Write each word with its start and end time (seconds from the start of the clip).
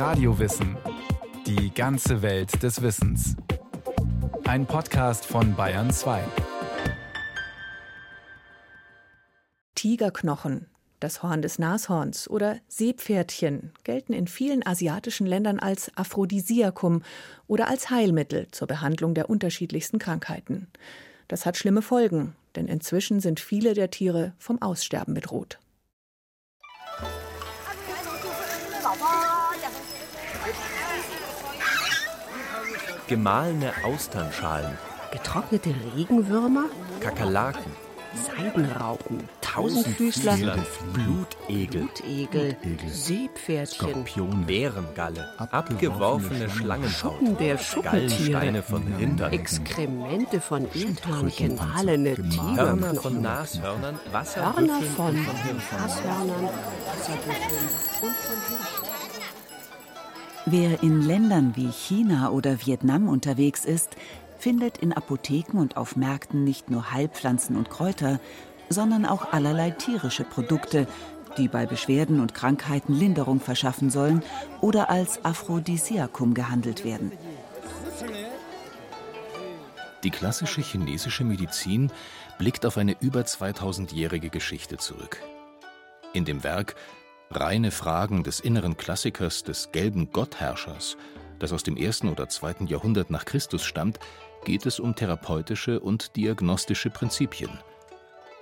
Radiowissen. 0.00 0.78
Die 1.46 1.74
ganze 1.74 2.22
Welt 2.22 2.62
des 2.62 2.80
Wissens. 2.80 3.36
Ein 4.44 4.64
Podcast 4.64 5.26
von 5.26 5.54
Bayern 5.54 5.90
2. 5.90 6.24
Tigerknochen, 9.74 10.68
das 11.00 11.22
Horn 11.22 11.42
des 11.42 11.58
Nashorns 11.58 12.30
oder 12.30 12.60
Seepferdchen 12.66 13.72
gelten 13.84 14.14
in 14.14 14.26
vielen 14.26 14.66
asiatischen 14.66 15.26
Ländern 15.26 15.58
als 15.58 15.94
Aphrodisiakum 15.98 17.02
oder 17.46 17.68
als 17.68 17.90
Heilmittel 17.90 18.48
zur 18.52 18.68
Behandlung 18.68 19.12
der 19.12 19.28
unterschiedlichsten 19.28 19.98
Krankheiten. 19.98 20.68
Das 21.28 21.44
hat 21.44 21.58
schlimme 21.58 21.82
Folgen, 21.82 22.34
denn 22.56 22.68
inzwischen 22.68 23.20
sind 23.20 23.38
viele 23.38 23.74
der 23.74 23.90
Tiere 23.90 24.32
vom 24.38 24.62
Aussterben 24.62 25.12
bedroht. 25.12 25.58
Gemahlene 33.10 33.72
Austernschalen, 33.82 34.78
Getrocknete 35.10 35.74
Regenwürmer, 35.96 36.66
Kakerlaken, 37.00 37.72
Seidenraupen, 38.14 39.28
Tausendfüßler, 39.40 40.36
Blutegel, 40.92 41.88
Blutegel, 41.88 42.56
Seepferdchen, 42.86 44.04
Bärengalle, 44.46 45.28
abgeworfene 45.38 46.48
Schlangenhaut, 46.48 46.92
Schuppen 46.92 47.36
der 47.36 47.58
Schuppentiere, 47.58 48.30
Gallensteine 48.30 48.62
von 48.62 48.94
Rindern, 48.96 49.32
Exkremente 49.32 50.40
von 50.40 50.66
Erdhörnchen, 50.72 51.56
mahlene 51.56 52.16
Hörner 52.16 52.94
von 52.94 53.20
Nashörnern, 53.20 53.82
Hörner 53.82 54.12
Wasserbüffeln 54.12 54.84
von. 54.94 55.14
Nashörnern, 55.16 56.48
Wasserbüffeln 56.86 57.68
und 58.02 58.16
von 58.16 58.36
Hirschen. 58.46 58.89
Wer 60.46 60.82
in 60.82 61.02
Ländern 61.02 61.54
wie 61.54 61.70
China 61.70 62.30
oder 62.30 62.64
Vietnam 62.64 63.08
unterwegs 63.08 63.66
ist, 63.66 63.96
findet 64.38 64.78
in 64.78 64.92
Apotheken 64.92 65.58
und 65.58 65.76
auf 65.76 65.96
Märkten 65.96 66.44
nicht 66.44 66.70
nur 66.70 66.92
Heilpflanzen 66.92 67.56
und 67.56 67.68
Kräuter, 67.68 68.20
sondern 68.70 69.04
auch 69.04 69.32
allerlei 69.32 69.70
tierische 69.70 70.24
Produkte, 70.24 70.86
die 71.36 71.46
bei 71.46 71.66
Beschwerden 71.66 72.20
und 72.20 72.34
Krankheiten 72.34 72.94
Linderung 72.94 73.38
verschaffen 73.38 73.90
sollen 73.90 74.22
oder 74.62 74.88
als 74.88 75.24
Aphrodisiakum 75.24 76.32
gehandelt 76.32 76.84
werden. 76.84 77.12
Die 80.02 80.10
klassische 80.10 80.62
chinesische 80.62 81.24
Medizin 81.24 81.92
blickt 82.38 82.64
auf 82.64 82.78
eine 82.78 82.96
über 83.00 83.20
2000-jährige 83.20 84.30
Geschichte 84.30 84.78
zurück. 84.78 85.18
In 86.14 86.24
dem 86.24 86.42
Werk 86.42 86.74
Reine 87.32 87.70
Fragen 87.70 88.24
des 88.24 88.40
inneren 88.40 88.76
Klassikers 88.76 89.44
des 89.44 89.70
gelben 89.70 90.10
Gottherrschers, 90.10 90.96
das 91.38 91.52
aus 91.52 91.62
dem 91.62 91.76
ersten 91.76 92.08
oder 92.08 92.28
zweiten 92.28 92.66
Jahrhundert 92.66 93.08
nach 93.10 93.24
Christus 93.24 93.62
stammt, 93.62 94.00
geht 94.44 94.66
es 94.66 94.80
um 94.80 94.96
therapeutische 94.96 95.78
und 95.78 96.16
diagnostische 96.16 96.90
Prinzipien. 96.90 97.50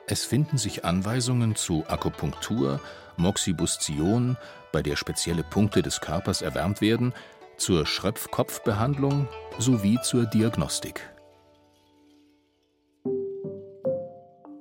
Es 0.07 0.25
finden 0.25 0.57
sich 0.57 0.87
Anweisungen 0.87 1.55
zu 1.55 1.85
Akupunktur, 1.87 2.81
Moxibustion, 3.19 4.39
bei 4.73 4.81
der 4.81 4.97
spezielle 4.97 5.43
Punkte 5.43 5.83
des 5.83 6.01
Körpers 6.01 6.41
erwärmt 6.41 6.81
werden, 6.81 7.13
zur 7.59 7.85
Schröpfkopfbehandlung 7.85 9.29
sowie 9.59 9.99
zur 10.03 10.25
Diagnostik. 10.25 11.03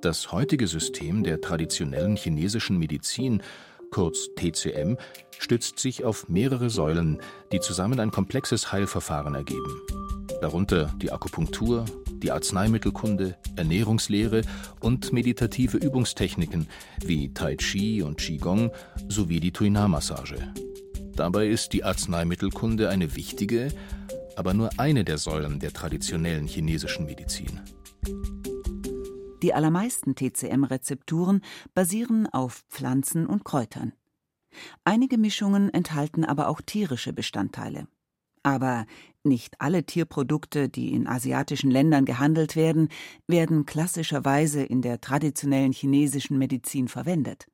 Das 0.02 0.32
heutige 0.32 0.66
System 0.66 1.24
der 1.24 1.40
traditionellen 1.40 2.16
chinesischen 2.16 2.78
Medizin, 2.78 3.42
kurz 3.90 4.28
TCM, 4.36 4.96
stützt 5.38 5.78
sich 5.78 6.04
auf 6.04 6.28
mehrere 6.28 6.70
Säulen, 6.70 7.20
die 7.52 7.60
zusammen 7.60 8.00
ein 8.00 8.10
komplexes 8.10 8.72
Heilverfahren 8.72 9.34
ergeben. 9.34 9.80
Darunter 10.40 10.94
die 11.00 11.10
Akupunktur, 11.10 11.84
die 12.22 12.30
Arzneimittelkunde, 12.30 13.36
Ernährungslehre 13.56 14.42
und 14.80 15.12
meditative 15.12 15.76
Übungstechniken 15.78 16.68
wie 17.04 17.32
Tai 17.32 17.56
Chi 17.56 18.02
und 18.02 18.18
Qigong 18.18 18.70
sowie 19.08 19.40
die 19.40 19.52
Tuina-Massage. 19.52 20.52
Dabei 21.14 21.48
ist 21.48 21.72
die 21.72 21.82
Arzneimittelkunde 21.82 22.88
eine 22.88 23.16
wichtige, 23.16 23.68
aber 24.36 24.54
nur 24.54 24.70
eine 24.78 25.04
der 25.04 25.18
Säulen 25.18 25.58
der 25.58 25.72
traditionellen 25.72 26.46
chinesischen 26.46 27.06
Medizin. 27.06 27.60
Die 29.42 29.54
allermeisten 29.54 30.16
TCM-Rezepturen 30.16 31.42
basieren 31.72 32.26
auf 32.26 32.64
Pflanzen 32.68 33.26
und 33.26 33.44
Kräutern. 33.44 33.92
Einige 34.84 35.18
Mischungen 35.18 35.72
enthalten 35.72 36.24
aber 36.24 36.48
auch 36.48 36.60
tierische 36.60 37.12
Bestandteile. 37.12 37.86
Aber 38.42 38.86
nicht 39.22 39.60
alle 39.60 39.84
Tierprodukte, 39.84 40.68
die 40.68 40.92
in 40.92 41.06
asiatischen 41.06 41.70
Ländern 41.70 42.04
gehandelt 42.04 42.56
werden, 42.56 42.88
werden 43.26 43.66
klassischerweise 43.66 44.62
in 44.62 44.82
der 44.82 45.00
traditionellen 45.00 45.72
chinesischen 45.72 46.38
Medizin 46.38 46.88
verwendet. 46.88 47.46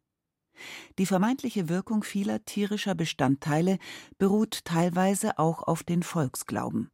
Die 0.99 1.07
vermeintliche 1.07 1.69
Wirkung 1.69 2.05
vieler 2.05 2.45
tierischer 2.45 2.95
Bestandteile 2.95 3.79
beruht 4.19 4.65
teilweise 4.65 5.39
auch 5.39 5.63
auf 5.65 5.83
den 5.83 6.03
Volksglauben. 6.03 6.91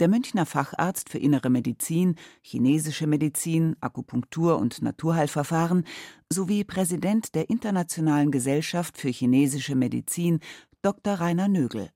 Der 0.00 0.06
Münchner 0.06 0.46
Facharzt 0.46 1.08
für 1.08 1.18
innere 1.18 1.50
Medizin, 1.50 2.14
chinesische 2.40 3.08
Medizin, 3.08 3.74
Akupunktur 3.80 4.56
und 4.58 4.80
Naturheilverfahren 4.80 5.84
sowie 6.32 6.62
Präsident 6.62 7.34
der 7.34 7.50
Internationalen 7.50 8.30
Gesellschaft 8.30 8.96
für 8.96 9.08
chinesische 9.08 9.74
Medizin, 9.74 10.38
Dr. 10.82 11.14
Rainer 11.14 11.48
Nögel. 11.48 11.90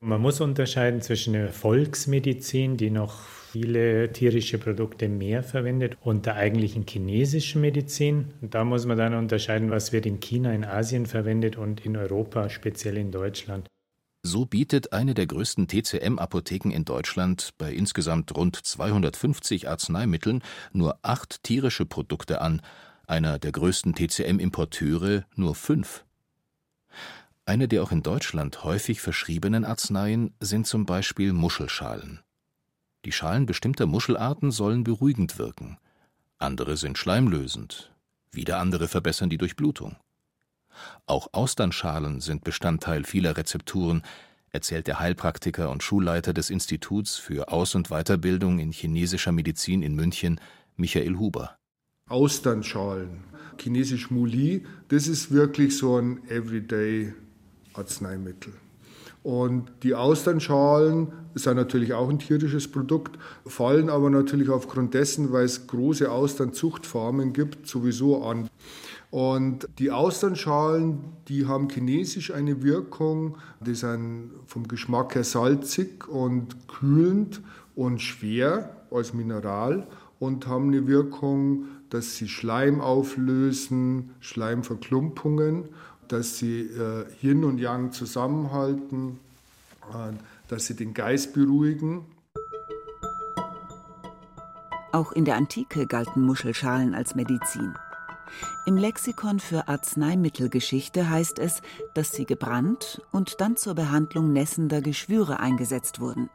Man 0.00 0.22
muss 0.22 0.40
unterscheiden 0.40 1.02
zwischen 1.02 1.34
der 1.34 1.52
Volksmedizin, 1.52 2.78
die 2.78 2.90
noch 2.90 3.22
viele 3.52 4.12
tierische 4.12 4.58
Produkte 4.58 5.08
mehr 5.08 5.42
verwendet, 5.42 5.96
und 6.00 6.26
der 6.26 6.36
eigentlichen 6.36 6.86
chinesischen 6.86 7.60
Medizin. 7.60 8.32
Und 8.40 8.54
da 8.54 8.64
muss 8.64 8.86
man 8.86 8.98
dann 8.98 9.14
unterscheiden, 9.14 9.70
was 9.70 9.92
wird 9.92 10.06
in 10.06 10.20
China, 10.20 10.52
in 10.52 10.64
Asien 10.64 11.06
verwendet 11.06 11.56
und 11.56 11.84
in 11.84 11.96
Europa, 11.96 12.48
speziell 12.48 12.96
in 12.96 13.12
Deutschland. 13.12 13.66
So 14.26 14.46
bietet 14.46 14.94
eine 14.94 15.12
der 15.12 15.26
größten 15.26 15.68
TCM-Apotheken 15.68 16.70
in 16.70 16.86
Deutschland 16.86 17.50
bei 17.58 17.70
insgesamt 17.70 18.34
rund 18.34 18.56
250 18.56 19.68
Arzneimitteln 19.68 20.42
nur 20.72 20.98
acht 21.02 21.42
tierische 21.42 21.84
Produkte 21.84 22.40
an, 22.40 22.62
einer 23.06 23.38
der 23.38 23.52
größten 23.52 23.94
TCM-Importeure 23.94 25.26
nur 25.36 25.54
fünf. 25.54 26.06
Eine 27.44 27.68
der 27.68 27.82
auch 27.82 27.92
in 27.92 28.02
Deutschland 28.02 28.64
häufig 28.64 29.02
verschriebenen 29.02 29.66
Arzneien 29.66 30.32
sind 30.40 30.66
zum 30.66 30.86
Beispiel 30.86 31.34
Muschelschalen. 31.34 32.20
Die 33.04 33.12
Schalen 33.12 33.44
bestimmter 33.44 33.84
Muschelarten 33.84 34.52
sollen 34.52 34.84
beruhigend 34.84 35.36
wirken. 35.36 35.76
Andere 36.38 36.78
sind 36.78 36.96
schleimlösend. 36.96 37.92
Wieder 38.32 38.58
andere 38.58 38.88
verbessern 38.88 39.28
die 39.28 39.36
Durchblutung. 39.36 39.96
Auch 41.06 41.28
Austernschalen 41.32 42.20
sind 42.20 42.44
Bestandteil 42.44 43.04
vieler 43.04 43.36
Rezepturen, 43.36 44.02
erzählt 44.50 44.86
der 44.86 45.00
Heilpraktiker 45.00 45.70
und 45.70 45.82
Schulleiter 45.82 46.32
des 46.32 46.48
Instituts 46.50 47.16
für 47.16 47.52
Aus- 47.52 47.74
und 47.74 47.88
Weiterbildung 47.88 48.58
in 48.58 48.72
chinesischer 48.72 49.32
Medizin 49.32 49.82
in 49.82 49.94
München, 49.94 50.40
Michael 50.76 51.18
Huber. 51.18 51.56
Austernschalen, 52.08 53.24
chinesisch 53.58 54.10
Muli, 54.10 54.66
das 54.88 55.08
ist 55.08 55.30
wirklich 55.30 55.78
so 55.78 55.98
ein 55.98 56.22
Everyday-Arzneimittel. 56.28 58.52
Und 59.24 59.72
die 59.82 59.94
Austernschalen 59.94 61.10
sind 61.34 61.56
natürlich 61.56 61.94
auch 61.94 62.10
ein 62.10 62.18
tierisches 62.18 62.70
Produkt, 62.70 63.18
fallen 63.46 63.88
aber 63.88 64.10
natürlich 64.10 64.50
aufgrund 64.50 64.92
dessen, 64.92 65.32
weil 65.32 65.46
es 65.46 65.66
große 65.66 66.10
Austernzuchtfarmen 66.10 67.32
gibt, 67.32 67.66
sowieso 67.66 68.22
an. 68.22 68.50
Und 69.14 69.68
die 69.78 69.92
Austernschalen, 69.92 70.98
die 71.28 71.46
haben 71.46 71.68
chinesisch 71.70 72.32
eine 72.32 72.64
Wirkung, 72.64 73.36
die 73.60 73.76
sind 73.76 74.32
vom 74.48 74.66
Geschmack 74.66 75.14
her 75.14 75.22
salzig 75.22 76.08
und 76.08 76.66
kühlend 76.66 77.40
und 77.76 78.02
schwer 78.02 78.74
als 78.90 79.14
Mineral 79.14 79.86
und 80.18 80.48
haben 80.48 80.66
eine 80.66 80.88
Wirkung, 80.88 81.66
dass 81.90 82.16
sie 82.16 82.26
Schleim 82.26 82.80
auflösen, 82.80 84.10
Schleimverklumpungen, 84.18 85.68
dass 86.08 86.38
sie 86.38 86.62
äh, 86.62 87.04
Yin 87.22 87.44
und 87.44 87.58
Yang 87.58 87.92
zusammenhalten, 87.92 89.20
äh, 89.92 90.12
dass 90.48 90.66
sie 90.66 90.74
den 90.74 90.92
Geist 90.92 91.34
beruhigen. 91.34 92.04
Auch 94.90 95.12
in 95.12 95.24
der 95.24 95.36
Antike 95.36 95.86
galten 95.86 96.22
Muschelschalen 96.22 96.96
als 96.96 97.14
Medizin. 97.14 97.74
Im 98.66 98.76
Lexikon 98.76 99.40
für 99.40 99.68
Arzneimittelgeschichte 99.68 101.08
heißt 101.08 101.38
es, 101.38 101.62
dass 101.94 102.12
sie 102.12 102.24
gebrannt 102.24 103.02
und 103.12 103.40
dann 103.40 103.56
zur 103.56 103.74
Behandlung 103.74 104.32
nässender 104.32 104.80
Geschwüre 104.80 105.40
eingesetzt 105.40 106.00
wurden. 106.00 106.30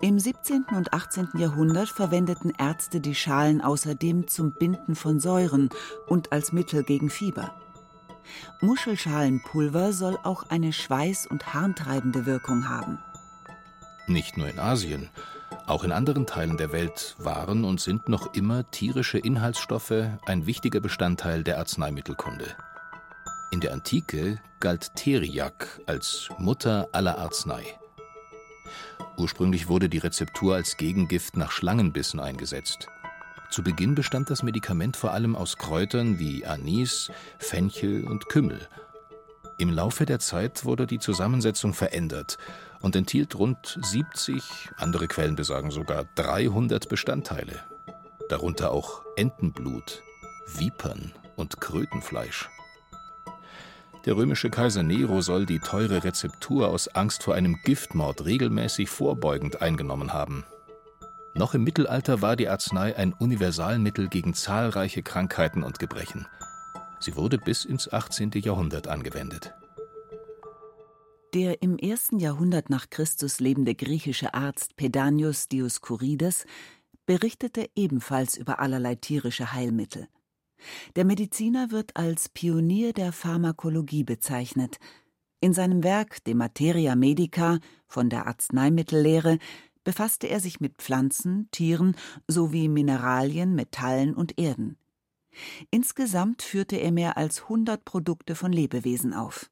Im 0.00 0.18
17. 0.18 0.64
und 0.74 0.92
18. 0.92 1.28
Jahrhundert 1.36 1.88
verwendeten 1.88 2.52
Ärzte 2.58 3.00
die 3.00 3.14
Schalen 3.14 3.60
außerdem 3.60 4.26
zum 4.26 4.50
Binden 4.52 4.96
von 4.96 5.20
Säuren 5.20 5.70
und 6.08 6.32
als 6.32 6.52
Mittel 6.52 6.82
gegen 6.82 7.08
Fieber. 7.08 7.54
Muschelschalenpulver 8.60 9.92
soll 9.92 10.18
auch 10.22 10.44
eine 10.48 10.72
schweiß- 10.72 11.28
und 11.28 11.54
harntreibende 11.54 12.26
Wirkung 12.26 12.68
haben. 12.68 12.98
Nicht 14.08 14.36
nur 14.36 14.48
in 14.48 14.58
Asien, 14.58 15.08
auch 15.72 15.84
in 15.84 15.92
anderen 15.92 16.26
Teilen 16.26 16.58
der 16.58 16.70
Welt 16.70 17.16
waren 17.18 17.64
und 17.64 17.80
sind 17.80 18.06
noch 18.06 18.34
immer 18.34 18.70
tierische 18.70 19.18
Inhaltsstoffe 19.18 20.04
ein 20.26 20.44
wichtiger 20.44 20.80
Bestandteil 20.80 21.42
der 21.42 21.58
Arzneimittelkunde. 21.58 22.44
In 23.50 23.60
der 23.60 23.72
Antike 23.72 24.38
galt 24.60 24.94
Teriak 24.96 25.80
als 25.86 26.28
Mutter 26.36 26.90
aller 26.92 27.16
Arznei. 27.18 27.64
Ursprünglich 29.16 29.66
wurde 29.66 29.88
die 29.88 29.98
Rezeptur 29.98 30.54
als 30.54 30.76
Gegengift 30.76 31.38
nach 31.38 31.50
Schlangenbissen 31.50 32.20
eingesetzt. 32.20 32.88
Zu 33.50 33.62
Beginn 33.62 33.94
bestand 33.94 34.28
das 34.28 34.42
Medikament 34.42 34.96
vor 34.96 35.12
allem 35.12 35.34
aus 35.34 35.56
Kräutern 35.56 36.18
wie 36.18 36.44
Anis, 36.44 37.10
Fenchel 37.38 38.04
und 38.04 38.28
Kümmel. 38.28 38.68
Im 39.58 39.70
Laufe 39.70 40.04
der 40.04 40.18
Zeit 40.18 40.66
wurde 40.66 40.86
die 40.86 40.98
Zusammensetzung 40.98 41.72
verändert 41.72 42.36
und 42.82 42.96
enthielt 42.96 43.38
rund 43.38 43.78
70, 43.80 44.42
andere 44.76 45.08
Quellen 45.08 45.36
besagen 45.36 45.70
sogar 45.70 46.04
300 46.16 46.88
Bestandteile, 46.88 47.60
darunter 48.28 48.72
auch 48.72 49.02
Entenblut, 49.16 50.02
Vipern 50.46 51.12
und 51.36 51.60
Krötenfleisch. 51.60 52.50
Der 54.04 54.16
römische 54.16 54.50
Kaiser 54.50 54.82
Nero 54.82 55.20
soll 55.20 55.46
die 55.46 55.60
teure 55.60 56.02
Rezeptur 56.02 56.68
aus 56.68 56.88
Angst 56.88 57.22
vor 57.22 57.34
einem 57.34 57.56
Giftmord 57.64 58.24
regelmäßig 58.24 58.90
vorbeugend 58.90 59.62
eingenommen 59.62 60.12
haben. 60.12 60.44
Noch 61.34 61.54
im 61.54 61.62
Mittelalter 61.62 62.20
war 62.20 62.36
die 62.36 62.48
Arznei 62.48 62.96
ein 62.96 63.12
Universalmittel 63.12 64.08
gegen 64.08 64.34
zahlreiche 64.34 65.02
Krankheiten 65.02 65.62
und 65.62 65.78
Gebrechen. 65.78 66.26
Sie 66.98 67.16
wurde 67.16 67.38
bis 67.38 67.64
ins 67.64 67.92
18. 67.92 68.32
Jahrhundert 68.34 68.88
angewendet. 68.88 69.54
Der 71.34 71.62
im 71.62 71.78
ersten 71.78 72.18
Jahrhundert 72.18 72.68
nach 72.68 72.90
Christus 72.90 73.40
lebende 73.40 73.74
griechische 73.74 74.34
Arzt 74.34 74.76
Pedanius 74.76 75.48
Dioskurides 75.48 76.44
berichtete 77.06 77.70
ebenfalls 77.74 78.36
über 78.36 78.58
allerlei 78.60 78.96
tierische 78.96 79.54
Heilmittel. 79.54 80.08
Der 80.94 81.06
Mediziner 81.06 81.70
wird 81.70 81.96
als 81.96 82.28
Pionier 82.28 82.92
der 82.92 83.12
Pharmakologie 83.12 84.04
bezeichnet. 84.04 84.76
In 85.40 85.54
seinem 85.54 85.82
Werk 85.82 86.22
De 86.24 86.34
Materia 86.34 86.96
Medica 86.96 87.60
von 87.88 88.10
der 88.10 88.26
Arzneimittellehre 88.26 89.38
befasste 89.84 90.28
er 90.28 90.38
sich 90.38 90.60
mit 90.60 90.76
Pflanzen, 90.76 91.48
Tieren 91.50 91.96
sowie 92.28 92.68
Mineralien, 92.68 93.54
Metallen 93.54 94.14
und 94.14 94.38
Erden. 94.38 94.76
Insgesamt 95.70 96.42
führte 96.42 96.76
er 96.76 96.92
mehr 96.92 97.16
als 97.16 97.44
100 97.44 97.86
Produkte 97.86 98.34
von 98.34 98.52
Lebewesen 98.52 99.14
auf. 99.14 99.50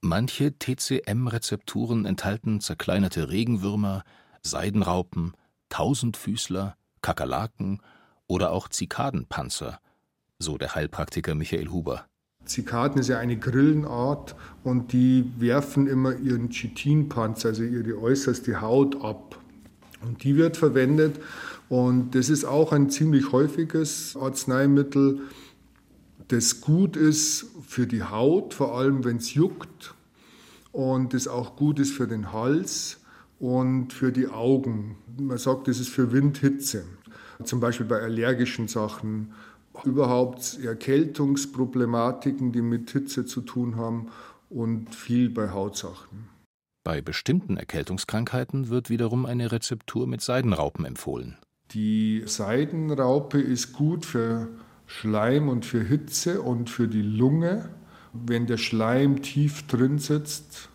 Manche 0.00 0.56
TCM-Rezepturen 0.56 2.04
enthalten 2.04 2.60
zerkleinerte 2.60 3.30
Regenwürmer, 3.30 4.04
Seidenraupen, 4.42 5.32
Tausendfüßler, 5.70 6.76
Kakerlaken 7.02 7.82
oder 8.28 8.52
auch 8.52 8.68
Zikadenpanzer, 8.68 9.80
so 10.38 10.56
der 10.56 10.76
Heilpraktiker 10.76 11.34
Michael 11.34 11.70
Huber. 11.70 12.06
Zikaden 12.44 13.00
ist 13.00 13.08
ja 13.08 13.18
eine 13.18 13.38
Grillenart 13.38 14.36
und 14.62 14.92
die 14.92 15.32
werfen 15.36 15.88
immer 15.88 16.14
ihren 16.14 16.50
Chitinpanzer, 16.50 17.48
also 17.48 17.64
ihre 17.64 18.00
äußerste 18.00 18.60
Haut 18.60 19.02
ab. 19.02 19.40
Und 20.00 20.22
die 20.22 20.36
wird 20.36 20.56
verwendet 20.56 21.18
und 21.68 22.14
das 22.14 22.28
ist 22.28 22.44
auch 22.44 22.70
ein 22.70 22.88
ziemlich 22.88 23.32
häufiges 23.32 24.16
Arzneimittel 24.16 25.22
das 26.28 26.60
gut 26.60 26.96
ist 26.96 27.46
für 27.66 27.86
die 27.86 28.02
Haut, 28.02 28.54
vor 28.54 28.76
allem 28.76 29.04
wenn 29.04 29.16
es 29.16 29.34
juckt, 29.34 29.94
und 30.72 31.14
das 31.14 31.26
auch 31.26 31.56
gut 31.56 31.78
ist 31.78 31.92
für 31.92 32.06
den 32.06 32.32
Hals 32.32 33.00
und 33.38 33.92
für 33.92 34.12
die 34.12 34.28
Augen. 34.28 34.96
Man 35.18 35.38
sagt, 35.38 35.66
das 35.66 35.80
ist 35.80 35.88
für 35.88 36.12
Windhitze, 36.12 36.84
zum 37.42 37.60
Beispiel 37.60 37.86
bei 37.86 38.00
allergischen 38.00 38.68
Sachen, 38.68 39.32
überhaupt 39.84 40.58
Erkältungsproblematiken, 40.62 42.52
die 42.52 42.62
mit 42.62 42.90
Hitze 42.90 43.24
zu 43.24 43.40
tun 43.40 43.76
haben 43.76 44.08
und 44.50 44.94
viel 44.94 45.30
bei 45.30 45.50
Hautsachen. 45.50 46.28
Bei 46.84 47.00
bestimmten 47.00 47.56
Erkältungskrankheiten 47.56 48.68
wird 48.68 48.90
wiederum 48.90 49.26
eine 49.26 49.52
Rezeptur 49.52 50.06
mit 50.06 50.20
Seidenraupen 50.20 50.84
empfohlen. 50.84 51.36
Die 51.72 52.22
Seidenraupe 52.24 53.40
ist 53.40 53.72
gut 53.72 54.06
für 54.06 54.48
Schleim 54.88 55.50
und 55.50 55.66
für 55.66 55.84
Hitze 55.84 56.40
und 56.40 56.70
für 56.70 56.88
die 56.88 57.02
Lunge. 57.02 57.68
Wenn 58.14 58.46
der 58.46 58.56
Schleim 58.56 59.22
tief 59.22 59.66
drin 59.66 59.98
sitzt 59.98 60.70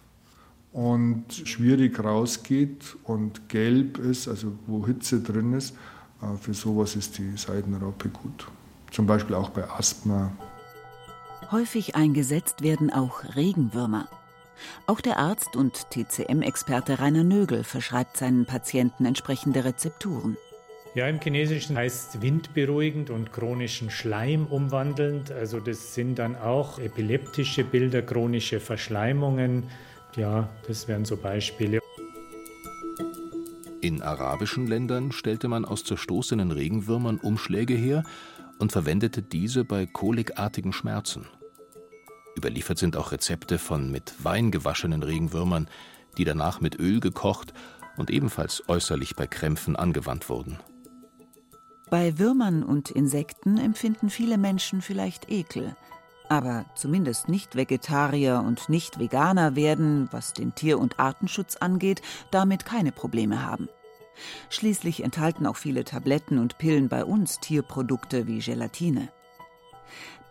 und 0.72 1.34
schwierig 1.34 2.02
rausgeht 2.02 2.96
und 3.04 3.50
gelb 3.50 3.98
ist, 3.98 4.28
also 4.28 4.54
wo 4.68 4.86
Hitze 4.86 5.22
drin 5.22 5.54
ist, 5.54 5.76
äh, 6.22 6.38
für 6.40 6.54
sowas 6.54 6.96
ist 6.96 7.18
die 7.18 7.36
Seidenraupe 7.36 8.10
gut. 8.10 8.48
Zum 8.92 9.08
Beispiel 9.08 9.36
auch 9.36 9.50
bei 9.50 9.68
Asthma. 9.70 10.32
Häufig 11.52 11.96
eingesetzt 11.96 12.62
werden 12.62 12.94
auch 12.94 13.36
Regenwürmer. 13.36 14.08
Auch 14.86 15.02
der 15.02 15.18
Arzt 15.18 15.56
und 15.56 15.90
TCM-Experte 15.90 17.00
Rainer 17.00 17.24
Nögel 17.24 17.64
verschreibt 17.64 18.18
seinen 18.18 18.46
Patienten 18.46 19.06
entsprechende 19.06 19.66
Rezepturen. 19.66 20.38
Ja, 20.96 21.08
im 21.08 21.20
Chinesischen 21.20 21.76
heißt 21.76 22.16
es 22.16 22.22
windberuhigend 22.22 23.10
und 23.10 23.34
chronischen 23.34 23.90
Schleim 23.90 24.46
umwandelnd. 24.46 25.32
Also 25.32 25.60
das 25.60 25.96
sind 25.96 26.20
dann 26.20 26.36
auch 26.36 26.78
epileptische 26.78 27.64
Bilder, 27.64 28.04
chronische 28.04 28.60
Verschleimungen. 28.60 29.64
Ja, 30.16 30.50
das 30.68 30.88
wären 30.88 31.04
so 31.04 31.18
Beispiele. 31.18 31.80
In 33.82 34.04
arabischen 34.04 34.68
Ländern 34.68 35.12
stellte 35.12 35.48
man 35.48 35.66
aus 35.66 35.84
zerstoßenen 35.84 36.52
Regenwürmern 36.52 37.18
Umschläge 37.18 37.74
her 37.74 38.04
und 38.60 38.72
verwendete 38.72 39.24
diese 39.24 39.66
bei 39.66 39.88
kolikartigen 39.88 40.74
Schmerzen. 40.74 41.26
Überliefert 42.38 42.78
sind 42.78 42.96
auch 42.98 43.12
Rezepte 43.12 43.58
von 43.58 43.92
mit 43.92 44.14
Wein 44.24 44.52
gewaschenen 44.52 45.02
Regenwürmern, 45.02 45.68
die 46.20 46.24
danach 46.24 46.62
mit 46.62 46.80
Öl 46.80 47.00
gekocht 47.00 47.52
und 47.98 48.12
ebenfalls 48.12 48.64
äußerlich 48.70 49.16
bei 49.16 49.26
Krämpfen 49.26 49.76
angewandt 49.76 50.30
wurden. 50.30 50.60
Bei 51.90 52.18
Würmern 52.18 52.64
und 52.64 52.90
Insekten 52.90 53.58
empfinden 53.58 54.10
viele 54.10 54.38
Menschen 54.38 54.82
vielleicht 54.82 55.30
Ekel. 55.30 55.76
Aber 56.30 56.66
zumindest 56.76 57.30
Nicht-Vegetarier 57.30 58.44
und 58.46 58.70
Nicht-Veganer 58.70 59.56
werden, 59.56 60.08
was 60.12 60.34
den 60.34 60.56
Tier- 60.56 60.80
und 60.80 61.00
Artenschutz 61.00 61.58
angeht, 61.58 62.02
damit 62.32 62.66
keine 62.66 62.92
Probleme 62.92 63.46
haben. 63.46 63.70
Schließlich 64.50 65.04
enthalten 65.04 65.46
auch 65.46 65.58
viele 65.58 65.84
Tabletten 65.84 66.40
und 66.40 66.58
Pillen 66.58 66.88
bei 66.88 67.04
uns 67.04 67.40
Tierprodukte 67.40 68.28
wie 68.28 68.40
Gelatine. 68.40 69.10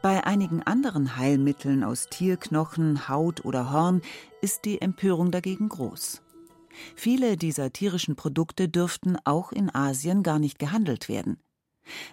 Bei 0.00 0.24
einigen 0.24 0.62
anderen 0.64 1.16
Heilmitteln 1.16 1.84
aus 1.84 2.08
Tierknochen, 2.08 3.08
Haut 3.08 3.44
oder 3.44 3.70
Horn 3.70 4.02
ist 4.40 4.64
die 4.64 4.80
Empörung 4.82 5.30
dagegen 5.30 5.68
groß. 5.68 6.22
Viele 6.94 7.36
dieser 7.36 7.72
tierischen 7.72 8.16
Produkte 8.16 8.68
dürften 8.68 9.16
auch 9.24 9.52
in 9.52 9.74
Asien 9.74 10.22
gar 10.22 10.38
nicht 10.38 10.58
gehandelt 10.58 11.08
werden. 11.08 11.38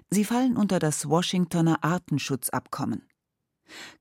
Sie 0.09 0.23
fallen 0.23 0.57
unter 0.57 0.79
das 0.79 1.09
Washingtoner 1.09 1.83
Artenschutzabkommen. 1.83 3.03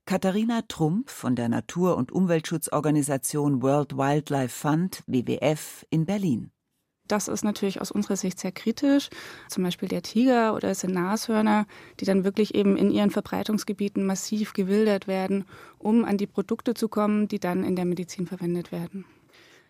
Katharina 0.07 0.63
Trump 0.63 1.11
von 1.11 1.37
der 1.37 1.49
Natur- 1.49 1.97
und 1.97 2.11
Umweltschutzorganisation 2.11 3.63
World 3.63 3.97
Wildlife 3.97 4.49
Fund 4.49 5.03
WWF 5.07 5.85
in 5.91 6.07
Berlin. 6.07 6.51
Das 7.07 7.27
ist 7.27 7.43
natürlich 7.43 7.81
aus 7.81 7.91
unserer 7.91 8.17
Sicht 8.17 8.39
sehr 8.39 8.53
kritisch. 8.53 9.09
Zum 9.49 9.65
Beispiel 9.65 9.89
der 9.89 10.03
Tiger 10.03 10.55
oder 10.55 10.71
es 10.71 10.81
sind 10.81 10.93
Nashörner, 10.93 11.67
die 12.01 12.05
dann 12.05 12.23
wirklich 12.23 12.55
eben 12.55 12.77
in 12.77 12.91
ihren 12.91 13.11
Verbreitungsgebieten 13.11 14.05
massiv 14.05 14.53
gewildert 14.53 15.07
werden, 15.07 15.47
um 15.79 16.05
an 16.05 16.19
die 16.19 16.27
Produkte 16.27 16.75
zu 16.75 16.89
kommen, 16.89 17.27
die 17.27 17.41
dann 17.41 17.65
in 17.65 17.77
der 17.77 17.87
Medizin 17.87 18.27
verwendet 18.27 18.73
werden. 18.73 19.07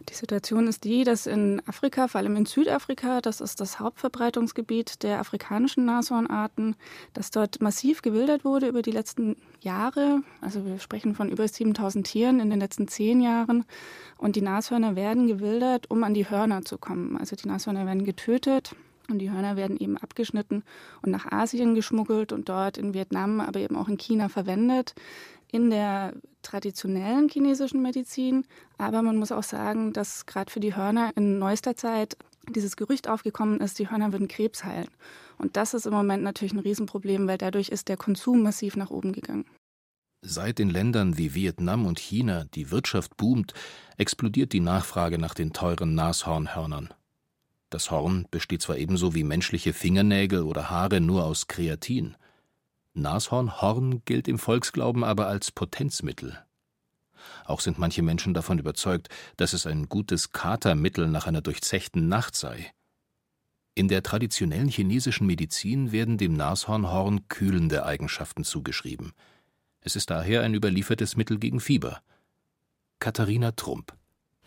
Die 0.07 0.15
Situation 0.15 0.69
ist 0.69 0.85
die, 0.85 1.03
dass 1.03 1.27
in 1.27 1.61
Afrika, 1.67 2.07
vor 2.07 2.21
allem 2.21 2.37
in 2.37 2.47
Südafrika, 2.47 3.21
das 3.21 3.41
ist 3.41 3.61
das 3.61 3.81
Hauptverbreitungsgebiet 3.81 5.03
der 5.03 5.19
afrikanischen 5.19 5.85
Nashornarten, 5.85 6.77
dass 7.15 7.31
dort 7.31 7.61
massiv 7.61 8.01
gewildert 8.03 8.45
wurde 8.45 8.69
über 8.69 8.83
die 8.83 8.93
letzten 8.93 9.37
Jahre. 9.61 10.23
Also 10.41 10.65
wir 10.65 10.79
sprechen 10.79 11.15
von 11.15 11.29
über 11.29 11.47
7000 11.47 12.07
Tieren 12.07 12.41
in 12.41 12.49
den 12.49 12.61
letzten 12.61 12.87
zehn 12.87 13.21
Jahren. 13.21 13.65
Und 14.17 14.37
die 14.37 14.43
Nashörner 14.43 14.95
werden 14.95 15.27
gewildert, 15.27 15.91
um 15.91 16.05
an 16.05 16.15
die 16.15 16.31
Hörner 16.31 16.65
zu 16.65 16.79
kommen. 16.79 17.17
Also 17.17 17.35
die 17.35 17.49
Nashörner 17.49 17.85
werden 17.85 18.05
getötet. 18.05 18.77
Und 19.11 19.21
die 19.21 19.31
Hörner 19.31 19.57
werden 19.57 19.79
eben 19.79 19.97
abgeschnitten 19.97 20.63
und 21.01 21.11
nach 21.11 21.33
Asien 21.33 21.75
geschmuggelt 21.75 22.31
und 22.31 22.51
dort 22.51 22.77
in 22.77 22.93
Vietnam, 22.93 23.41
aber 23.41 23.59
eben 23.59 23.75
auch 23.75 23.89
in 23.89 23.97
China 23.97 24.29
verwendet 24.29 24.95
in 25.51 25.71
der 25.71 26.13
traditionellen 26.43 27.29
chinesischen 27.29 27.83
Medizin. 27.83 28.45
Aber 28.77 29.03
man 29.03 29.17
muss 29.17 29.33
auch 29.33 29.43
sagen, 29.43 29.93
dass 29.93 30.27
gerade 30.27 30.51
für 30.51 30.61
die 30.61 30.77
Hörner 30.77 31.13
in 31.17 31.39
neuester 31.39 31.77
Zeit 31.77 32.17
dieses 32.49 32.77
Gerücht 32.77 33.09
aufgekommen 33.09 33.61
ist, 33.61 33.79
die 33.79 33.91
Hörner 33.91 34.13
würden 34.13 34.29
Krebs 34.29 34.65
heilen. 34.65 34.89
Und 35.39 35.57
das 35.57 35.75
ist 35.75 35.87
im 35.87 35.93
Moment 35.93 36.23
natürlich 36.23 36.53
ein 36.53 36.59
Riesenproblem, 36.59 37.27
weil 37.27 37.39
dadurch 37.39 37.69
ist 37.69 37.89
der 37.89 37.97
Konsum 37.97 38.43
massiv 38.43 38.77
nach 38.77 38.91
oben 38.91 39.13
gegangen. 39.13 39.45
Seit 40.21 40.59
in 40.59 40.69
Ländern 40.69 41.17
wie 41.17 41.35
Vietnam 41.35 41.87
und 41.87 42.01
China 42.01 42.47
die 42.55 42.71
Wirtschaft 42.73 43.17
boomt, 43.17 43.55
explodiert 43.97 44.53
die 44.53 44.61
Nachfrage 44.61 45.17
nach 45.17 45.35
den 45.35 45.53
teuren 45.53 45.95
Nashornhörnern. 45.95 46.93
Das 47.71 47.91
Horn 47.91 48.27
besteht 48.31 48.63
zwar 48.63 48.79
ebenso 48.79 49.15
wie 49.15 49.25
menschliche 49.25 49.73
Fingernägel 49.73 50.43
oder 50.43 50.71
Haare 50.71 51.01
nur 51.01 51.25
aus 51.25 51.47
Kreatin. 51.47 52.17
Nashornhorn 53.01 54.03
gilt 54.05 54.29
im 54.29 54.39
Volksglauben 54.39 55.05
aber 55.05 55.27
als 55.27 55.51
Potenzmittel. 55.51 56.39
Auch 57.45 57.61
sind 57.61 57.79
manche 57.79 58.03
Menschen 58.03 58.35
davon 58.35 58.59
überzeugt, 58.59 59.09
dass 59.37 59.53
es 59.53 59.67
ein 59.67 59.89
gutes 59.89 60.33
Katermittel 60.33 61.09
nach 61.09 61.27
einer 61.27 61.41
durchzechten 61.41 62.09
Nacht 62.09 62.37
sei. 62.37 62.73
In 63.75 63.89
der 63.89 64.03
traditionellen 64.03 64.69
chinesischen 64.69 65.27
Medizin 65.27 65.93
werden 65.93 66.19
dem 66.19 66.35
Nashornhorn 66.35 67.29
kühlende 67.29 67.87
Eigenschaften 67.87 68.45
zugeschrieben. 68.45 69.13
Es 69.81 69.95
ist 69.95 70.11
daher 70.11 70.43
ein 70.43 70.55
überliefertes 70.55 71.17
Mittel 71.17 71.39
gegen 71.39 71.61
Fieber. 71.61 72.03
Katharina 72.99 73.53
Trump. 73.53 73.93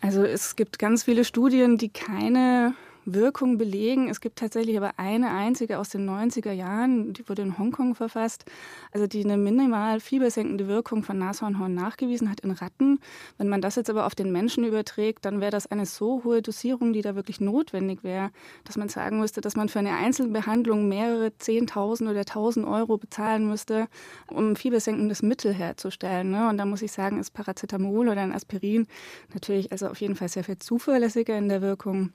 Also 0.00 0.24
es 0.24 0.56
gibt 0.56 0.78
ganz 0.78 1.04
viele 1.04 1.24
Studien, 1.24 1.78
die 1.78 1.88
keine 1.88 2.74
Wirkung 3.04 3.58
belegen. 3.58 4.08
Es 4.08 4.20
gibt 4.20 4.38
tatsächlich 4.38 4.76
aber 4.76 4.92
eine 4.98 5.30
einzige 5.30 5.78
aus 5.78 5.88
den 5.88 6.08
90er 6.08 6.52
Jahren, 6.52 7.12
die 7.12 7.28
wurde 7.28 7.42
in 7.42 7.58
Hongkong 7.58 7.94
verfasst, 7.94 8.44
also 8.92 9.06
die 9.06 9.24
eine 9.24 9.36
minimal 9.36 10.00
fiebersenkende 10.00 10.68
Wirkung 10.68 11.02
von 11.02 11.18
Nashornhorn 11.18 11.74
nachgewiesen 11.74 12.30
hat 12.30 12.40
in 12.40 12.52
Ratten. 12.52 13.00
Wenn 13.38 13.48
man 13.48 13.60
das 13.60 13.76
jetzt 13.76 13.90
aber 13.90 14.06
auf 14.06 14.14
den 14.14 14.30
Menschen 14.30 14.64
überträgt, 14.64 15.24
dann 15.24 15.40
wäre 15.40 15.50
das 15.50 15.66
eine 15.66 15.86
so 15.86 16.22
hohe 16.24 16.42
Dosierung, 16.42 16.92
die 16.92 17.02
da 17.02 17.14
wirklich 17.14 17.40
notwendig 17.40 18.04
wäre, 18.04 18.30
dass 18.64 18.76
man 18.76 18.88
sagen 18.88 19.18
müsste, 19.18 19.40
dass 19.40 19.56
man 19.56 19.68
für 19.68 19.80
eine 19.80 19.96
Einzelbehandlung 19.96 20.88
mehrere 20.88 21.28
10.000 21.28 22.10
oder 22.10 22.20
1.000 22.20 22.70
Euro 22.70 22.98
bezahlen 22.98 23.48
müsste, 23.48 23.88
um 24.28 24.52
ein 24.52 24.56
fiebersenkendes 24.56 25.22
Mittel 25.22 25.52
herzustellen. 25.52 26.30
Ne? 26.30 26.48
Und 26.48 26.58
da 26.58 26.64
muss 26.64 26.82
ich 26.82 26.92
sagen, 26.92 27.18
ist 27.18 27.32
Paracetamol 27.32 28.08
oder 28.08 28.20
ein 28.20 28.32
Aspirin 28.32 28.86
natürlich 29.34 29.72
also 29.72 29.88
auf 29.88 30.00
jeden 30.00 30.16
Fall 30.16 30.28
sehr 30.28 30.44
viel 30.44 30.58
zuverlässiger 30.58 31.36
in 31.36 31.48
der 31.48 31.62
Wirkung 31.62 32.12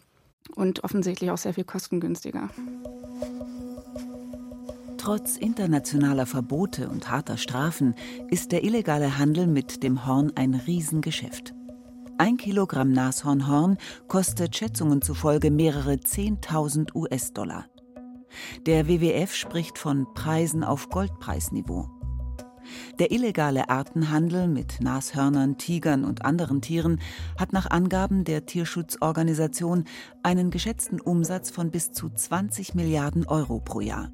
und 0.56 0.84
offensichtlich 0.84 1.32
auch 1.32 1.38
sehr 1.38 1.54
viel 1.54 1.64
kostengünstiger. 1.64 2.50
Trotz 4.98 5.38
internationaler 5.38 6.26
Verbote 6.26 6.90
und 6.90 7.10
harter 7.10 7.38
Strafen 7.38 7.96
ist 8.30 8.52
der 8.52 8.64
illegale 8.64 9.18
Handel 9.18 9.48
mit 9.48 9.82
dem 9.84 10.06
Horn 10.06 10.34
ein 10.36 10.54
Riesengeschäft. 10.54 11.54
Ein 12.18 12.38
Kilogramm 12.38 12.92
Nashornhorn 12.92 13.78
kostet 14.08 14.58
Schätzungen 14.58 15.02
zufolge 15.02 15.52
mehrere 15.52 15.94
10.000 15.94 16.96
US-Dollar. 16.96 17.68
Der 18.66 18.88
WWF 18.88 19.34
spricht 19.34 19.78
von 19.78 20.08
Preisen 20.14 20.64
auf 20.64 20.90
Goldpreisniveau. 20.90 21.97
Der 23.00 23.12
illegale 23.12 23.70
Artenhandel 23.70 24.48
mit 24.48 24.82
Nashörnern, 24.82 25.58
Tigern 25.58 26.04
und 26.04 26.26
anderen 26.26 26.62
Tieren 26.62 27.00
hat 27.38 27.54
nach 27.54 27.70
Angaben 27.70 28.24
der 28.24 28.46
Tierschutzorganisation 28.46 29.86
einen 30.24 30.50
geschätzten 30.52 31.00
Umsatz 31.00 31.50
von 31.50 31.72
bis 31.72 31.92
zu 31.92 32.10
20 32.10 32.76
Milliarden 32.76 33.28
Euro 33.28 33.60
pro 33.60 33.82
Jahr. 33.82 34.12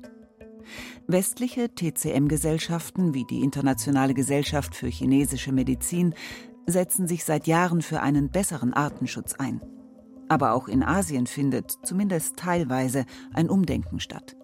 Westliche 1.07 1.69
TCM-Gesellschaften 1.73 3.13
wie 3.13 3.25
die 3.25 3.41
Internationale 3.41 4.13
Gesellschaft 4.13 4.75
für 4.75 4.87
chinesische 4.87 5.51
Medizin 5.51 6.13
setzen 6.65 7.07
sich 7.07 7.25
seit 7.25 7.47
Jahren 7.47 7.81
für 7.81 8.01
einen 8.01 8.29
besseren 8.29 8.73
Artenschutz 8.73 9.33
ein. 9.33 9.61
Aber 10.29 10.53
auch 10.53 10.67
in 10.67 10.83
Asien 10.83 11.27
findet, 11.27 11.77
zumindest 11.83 12.37
teilweise, 12.37 13.05
ein 13.33 13.49
Umdenken 13.49 13.99
statt. 13.99 14.37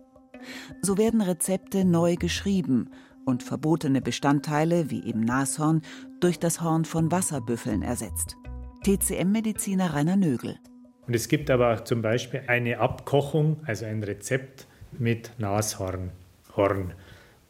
So 0.82 0.98
werden 0.98 1.22
Rezepte 1.22 1.86
neu 1.86 2.16
geschrieben 2.16 2.90
und 3.30 3.44
verbotene 3.44 4.02
Bestandteile 4.02 4.90
wie 4.90 5.06
eben 5.06 5.22
Nashorn 5.22 5.82
durch 6.20 6.40
das 6.40 6.62
Horn 6.62 6.86
von 6.86 7.12
Wasserbüffeln 7.12 7.82
ersetzt. 7.82 8.36
TCM-Mediziner 8.84 9.94
Rainer 9.94 10.18
Nögel. 10.18 10.58
Und 11.08 11.16
es 11.16 11.28
gibt 11.28 11.50
aber 11.50 11.74
auch 11.74 11.84
zum 11.84 12.02
Beispiel 12.02 12.44
eine 12.48 12.80
Abkochung, 12.80 13.58
also 13.66 13.86
ein 13.86 14.04
Rezept 14.04 14.68
mit 14.92 15.32
Nashorn. 15.38 16.12
Horn. 16.56 16.94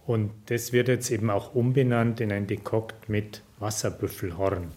Und 0.06 0.32
das 0.48 0.74
wird 0.74 0.88
jetzt 0.88 1.12
eben 1.12 1.30
auch 1.30 1.56
umbenannt 1.56 2.22
in 2.22 2.32
ein 2.32 2.48
Dekokt 2.48 3.10
mit 3.10 3.44
Wasserbüffelhorn. 3.60 4.70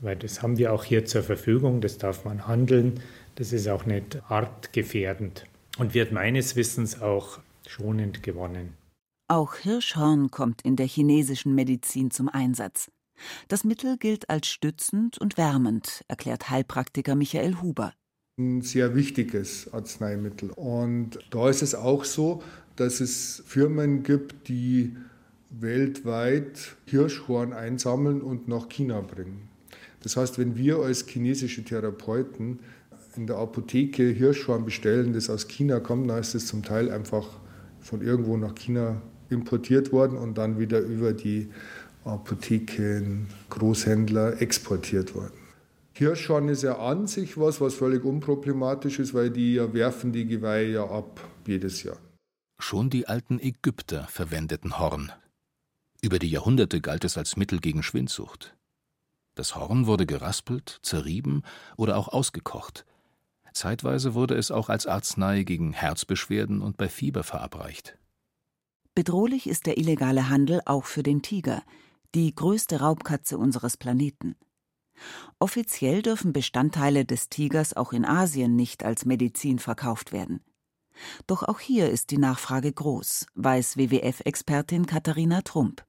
Weil 0.00 0.16
das 0.16 0.42
haben 0.42 0.58
wir 0.58 0.72
auch 0.72 0.84
hier 0.84 1.04
zur 1.06 1.22
Verfügung, 1.22 1.80
das 1.80 1.98
darf 1.98 2.24
man 2.24 2.46
handeln. 2.46 3.00
Das 3.36 3.52
ist 3.52 3.68
auch 3.68 3.86
nicht 3.86 4.22
artgefährdend 4.28 5.44
und 5.78 5.94
wird 5.94 6.12
meines 6.12 6.56
Wissens 6.56 7.00
auch 7.00 7.38
schonend 7.66 8.22
gewonnen. 8.22 8.74
Auch 9.26 9.54
Hirschhorn 9.54 10.30
kommt 10.30 10.60
in 10.64 10.76
der 10.76 10.86
chinesischen 10.86 11.54
Medizin 11.54 12.10
zum 12.10 12.28
Einsatz. 12.28 12.90
Das 13.48 13.64
Mittel 13.64 13.96
gilt 13.96 14.28
als 14.28 14.48
stützend 14.48 15.16
und 15.16 15.38
wärmend, 15.38 16.04
erklärt 16.08 16.50
Heilpraktiker 16.50 17.14
Michael 17.14 17.62
Huber. 17.62 17.94
Ein 18.38 18.60
sehr 18.60 18.94
wichtiges 18.94 19.72
Arzneimittel. 19.72 20.50
Und 20.50 21.18
da 21.30 21.48
ist 21.48 21.62
es 21.62 21.74
auch 21.74 22.04
so, 22.04 22.42
dass 22.76 23.00
es 23.00 23.42
Firmen 23.46 24.02
gibt, 24.02 24.48
die 24.48 24.94
weltweit 25.48 26.76
Hirschhorn 26.84 27.54
einsammeln 27.54 28.20
und 28.20 28.46
nach 28.46 28.68
China 28.68 29.00
bringen. 29.00 29.48
Das 30.02 30.18
heißt, 30.18 30.38
wenn 30.38 30.54
wir 30.54 30.80
als 30.80 31.06
chinesische 31.06 31.64
Therapeuten 31.64 32.58
in 33.16 33.26
der 33.26 33.36
Apotheke 33.36 34.02
Hirschhorn 34.02 34.66
bestellen, 34.66 35.14
das 35.14 35.30
aus 35.30 35.48
China 35.48 35.80
kommt, 35.80 36.10
dann 36.10 36.18
ist 36.18 36.34
es 36.34 36.46
zum 36.46 36.62
Teil 36.62 36.90
einfach 36.90 37.26
von 37.80 38.02
irgendwo 38.02 38.36
nach 38.36 38.54
China 38.54 39.00
importiert 39.30 39.92
worden 39.92 40.18
und 40.18 40.38
dann 40.38 40.58
wieder 40.58 40.80
über 40.80 41.12
die 41.12 41.50
Apotheken, 42.04 43.26
Großhändler 43.50 44.40
exportiert 44.40 45.14
worden. 45.14 45.32
Hirschhorn 45.94 46.48
ist 46.48 46.62
ja 46.62 46.78
an 46.78 47.06
sich 47.06 47.38
was, 47.38 47.60
was 47.60 47.74
völlig 47.74 48.04
unproblematisch 48.04 48.98
ist, 48.98 49.14
weil 49.14 49.30
die 49.30 49.54
ja 49.54 49.72
werfen 49.72 50.12
die 50.12 50.26
Geweihe 50.26 50.72
ja 50.72 50.84
ab 50.84 51.20
jedes 51.46 51.82
Jahr. 51.84 51.98
Schon 52.58 52.90
die 52.90 53.06
alten 53.06 53.38
Ägypter 53.38 54.06
verwendeten 54.08 54.78
Horn. 54.78 55.12
Über 56.02 56.18
die 56.18 56.30
Jahrhunderte 56.30 56.80
galt 56.80 57.04
es 57.04 57.16
als 57.16 57.36
Mittel 57.36 57.60
gegen 57.60 57.82
Schwindsucht. 57.82 58.56
Das 59.36 59.56
Horn 59.56 59.86
wurde 59.86 60.04
geraspelt, 60.04 60.80
zerrieben 60.82 61.42
oder 61.76 61.96
auch 61.96 62.08
ausgekocht. 62.08 62.84
Zeitweise 63.52 64.14
wurde 64.14 64.34
es 64.34 64.50
auch 64.50 64.68
als 64.68 64.86
Arznei 64.86 65.44
gegen 65.44 65.72
Herzbeschwerden 65.72 66.60
und 66.60 66.76
bei 66.76 66.88
Fieber 66.88 67.22
verabreicht. 67.22 67.96
Bedrohlich 68.94 69.48
ist 69.48 69.66
der 69.66 69.76
illegale 69.76 70.28
Handel 70.28 70.60
auch 70.66 70.84
für 70.84 71.02
den 71.02 71.20
Tiger, 71.20 71.62
die 72.14 72.32
größte 72.32 72.80
Raubkatze 72.80 73.38
unseres 73.38 73.76
Planeten. 73.76 74.36
Offiziell 75.40 76.02
dürfen 76.02 76.32
Bestandteile 76.32 77.04
des 77.04 77.28
Tigers 77.28 77.76
auch 77.76 77.92
in 77.92 78.04
Asien 78.04 78.54
nicht 78.54 78.84
als 78.84 79.04
Medizin 79.04 79.58
verkauft 79.58 80.12
werden. 80.12 80.44
Doch 81.26 81.42
auch 81.42 81.58
hier 81.58 81.90
ist 81.90 82.12
die 82.12 82.18
Nachfrage 82.18 82.72
groß, 82.72 83.26
weiß 83.34 83.76
WWF-Expertin 83.76 84.86
Katharina 84.86 85.42
Trump. 85.42 85.84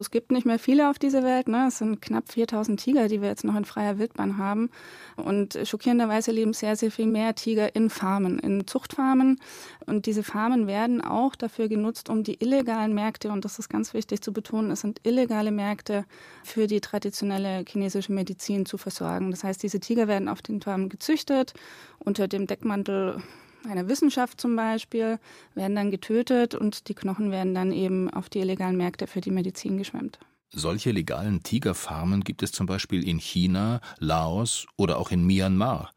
Es 0.00 0.12
gibt 0.12 0.30
nicht 0.30 0.46
mehr 0.46 0.60
viele 0.60 0.90
auf 0.90 1.00
dieser 1.00 1.24
Welt. 1.24 1.48
Ne? 1.48 1.66
Es 1.66 1.78
sind 1.78 2.00
knapp 2.00 2.30
4000 2.30 2.78
Tiger, 2.78 3.08
die 3.08 3.20
wir 3.20 3.28
jetzt 3.28 3.42
noch 3.42 3.56
in 3.56 3.64
freier 3.64 3.98
Wildbahn 3.98 4.38
haben. 4.38 4.70
Und 5.16 5.58
schockierenderweise 5.64 6.30
leben 6.30 6.52
sehr, 6.52 6.76
sehr 6.76 6.92
viel 6.92 7.08
mehr 7.08 7.34
Tiger 7.34 7.74
in 7.74 7.90
Farmen, 7.90 8.38
in 8.38 8.64
Zuchtfarmen. 8.68 9.40
Und 9.86 10.06
diese 10.06 10.22
Farmen 10.22 10.68
werden 10.68 11.00
auch 11.00 11.34
dafür 11.34 11.66
genutzt, 11.66 12.10
um 12.10 12.22
die 12.22 12.40
illegalen 12.40 12.94
Märkte, 12.94 13.32
und 13.32 13.44
das 13.44 13.58
ist 13.58 13.68
ganz 13.68 13.92
wichtig 13.92 14.22
zu 14.22 14.32
betonen, 14.32 14.70
es 14.70 14.82
sind 14.82 15.00
illegale 15.02 15.50
Märkte 15.50 16.04
für 16.44 16.68
die 16.68 16.80
traditionelle 16.80 17.64
chinesische 17.68 18.12
Medizin 18.12 18.66
zu 18.66 18.78
versorgen. 18.78 19.32
Das 19.32 19.42
heißt, 19.42 19.60
diese 19.64 19.80
Tiger 19.80 20.06
werden 20.06 20.28
auf 20.28 20.42
den 20.42 20.62
Farmen 20.62 20.90
gezüchtet 20.90 21.54
unter 21.98 22.28
dem 22.28 22.46
Deckmantel 22.46 23.20
einer 23.68 23.88
Wissenschaft 23.88 24.40
zum 24.40 24.56
Beispiel, 24.56 25.18
werden 25.54 25.76
dann 25.76 25.90
getötet 25.90 26.54
und 26.54 26.88
die 26.88 26.94
Knochen 26.94 27.30
werden 27.30 27.54
dann 27.54 27.72
eben 27.72 28.10
auf 28.10 28.28
die 28.28 28.40
illegalen 28.40 28.76
Märkte 28.76 29.06
für 29.06 29.20
die 29.20 29.30
Medizin 29.30 29.78
geschwemmt. 29.78 30.18
Solche 30.50 30.92
legalen 30.92 31.42
Tigerfarmen 31.42 32.24
gibt 32.24 32.42
es 32.42 32.52
zum 32.52 32.66
Beispiel 32.66 33.06
in 33.06 33.18
China, 33.18 33.80
Laos 33.98 34.66
oder 34.76 34.98
auch 34.98 35.10
in 35.10 35.26
Myanmar. 35.26 35.92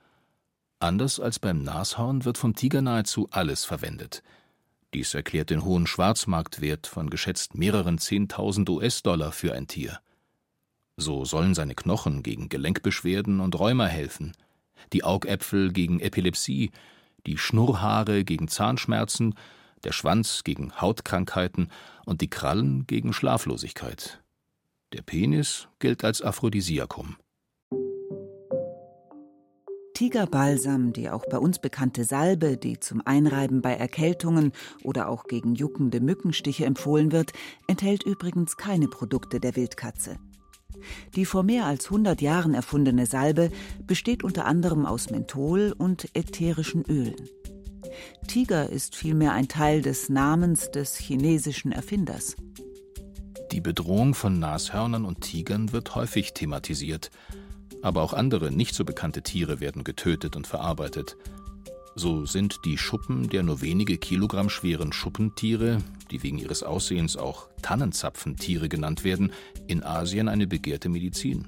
Anders 0.79 1.19
als 1.19 1.39
beim 1.39 1.63
Nashorn 1.63 2.25
wird 2.25 2.37
vom 2.37 2.55
Tiger 2.55 2.81
nahezu 2.81 3.27
alles 3.31 3.65
verwendet. 3.65 4.23
Dies 4.93 5.13
erklärt 5.13 5.51
den 5.51 5.63
hohen 5.63 5.87
Schwarzmarktwert 5.87 6.85
von 6.85 7.09
geschätzt 7.09 7.55
mehreren 7.55 7.97
Zehntausend 7.97 8.69
US-Dollar 8.69 9.31
für 9.31 9.53
ein 9.53 9.67
Tier. 9.67 9.99
So 10.97 11.23
sollen 11.23 11.55
seine 11.55 11.75
Knochen 11.75 12.23
gegen 12.23 12.49
Gelenkbeschwerden 12.49 13.39
und 13.39 13.57
Rheuma 13.57 13.85
helfen, 13.85 14.33
die 14.91 15.03
Augäpfel 15.05 15.71
gegen 15.71 16.01
Epilepsie, 16.01 16.71
die 17.25 17.37
Schnurrhaare 17.37 18.23
gegen 18.23 18.47
Zahnschmerzen, 18.47 19.35
der 19.83 19.91
Schwanz 19.91 20.43
gegen 20.43 20.79
Hautkrankheiten 20.79 21.69
und 22.05 22.21
die 22.21 22.29
Krallen 22.29 22.85
gegen 22.87 23.13
Schlaflosigkeit. 23.13 24.21
Der 24.93 25.01
Penis 25.01 25.67
gilt 25.79 26.03
als 26.03 26.21
Aphrodisiakum. 26.21 27.15
Tigerbalsam, 29.93 30.93
die 30.93 31.11
auch 31.11 31.25
bei 31.29 31.37
uns 31.37 31.59
bekannte 31.59 32.05
Salbe, 32.05 32.57
die 32.57 32.79
zum 32.79 33.01
Einreiben 33.05 33.61
bei 33.61 33.75
Erkältungen 33.75 34.51
oder 34.83 35.07
auch 35.07 35.25
gegen 35.25 35.53
juckende 35.53 35.99
Mückenstiche 35.99 36.65
empfohlen 36.65 37.11
wird, 37.11 37.33
enthält 37.67 38.03
übrigens 38.03 38.57
keine 38.57 38.87
Produkte 38.87 39.39
der 39.39 39.55
Wildkatze. 39.55 40.17
Die 41.15 41.25
vor 41.25 41.43
mehr 41.43 41.65
als 41.65 41.85
100 41.85 42.21
Jahren 42.21 42.53
erfundene 42.53 43.05
Salbe 43.05 43.51
besteht 43.85 44.23
unter 44.23 44.45
anderem 44.45 44.85
aus 44.85 45.09
Menthol 45.09 45.73
und 45.77 46.09
ätherischen 46.15 46.83
Ölen. 46.85 47.29
Tiger 48.27 48.69
ist 48.69 48.95
vielmehr 48.95 49.33
ein 49.33 49.47
Teil 49.47 49.81
des 49.81 50.09
Namens 50.09 50.71
des 50.71 50.97
chinesischen 50.97 51.71
Erfinders. 51.71 52.35
Die 53.51 53.61
Bedrohung 53.61 54.13
von 54.13 54.39
Nashörnern 54.39 55.03
und 55.03 55.21
Tigern 55.21 55.73
wird 55.73 55.93
häufig 55.95 56.33
thematisiert. 56.33 57.11
Aber 57.81 58.01
auch 58.03 58.13
andere 58.13 58.51
nicht 58.51 58.75
so 58.75 58.85
bekannte 58.85 59.23
Tiere 59.23 59.59
werden 59.59 59.83
getötet 59.83 60.35
und 60.35 60.47
verarbeitet. 60.47 61.17
So 61.95 62.25
sind 62.25 62.59
die 62.63 62.77
Schuppen 62.77 63.29
der 63.29 63.43
nur 63.43 63.61
wenige 63.61 63.97
Kilogramm 63.97 64.49
schweren 64.49 64.93
Schuppentiere, 64.93 65.79
die 66.09 66.23
wegen 66.23 66.37
ihres 66.37 66.63
Aussehens 66.63 67.17
auch 67.17 67.49
Tannenzapfentiere 67.61 68.69
genannt 68.69 69.03
werden, 69.03 69.33
in 69.67 69.83
Asien 69.83 70.29
eine 70.29 70.47
begehrte 70.47 70.89
Medizin. 70.89 71.47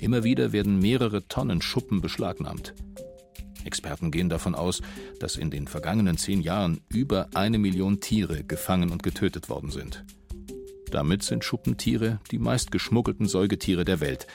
Immer 0.00 0.24
wieder 0.24 0.52
werden 0.52 0.78
mehrere 0.78 1.26
Tonnen 1.28 1.60
Schuppen 1.60 2.00
beschlagnahmt. 2.00 2.74
Experten 3.64 4.10
gehen 4.10 4.28
davon 4.28 4.54
aus, 4.54 4.82
dass 5.20 5.36
in 5.36 5.50
den 5.50 5.68
vergangenen 5.68 6.18
zehn 6.18 6.40
Jahren 6.40 6.80
über 6.88 7.28
eine 7.34 7.58
Million 7.58 8.00
Tiere 8.00 8.44
gefangen 8.44 8.90
und 8.90 9.02
getötet 9.02 9.48
worden 9.48 9.70
sind. 9.70 10.04
Damit 10.90 11.22
sind 11.22 11.44
Schuppentiere 11.44 12.20
die 12.30 12.38
meistgeschmuggelten 12.38 13.26
Säugetiere 13.26 13.84
der 13.84 14.00
Welt, 14.00 14.26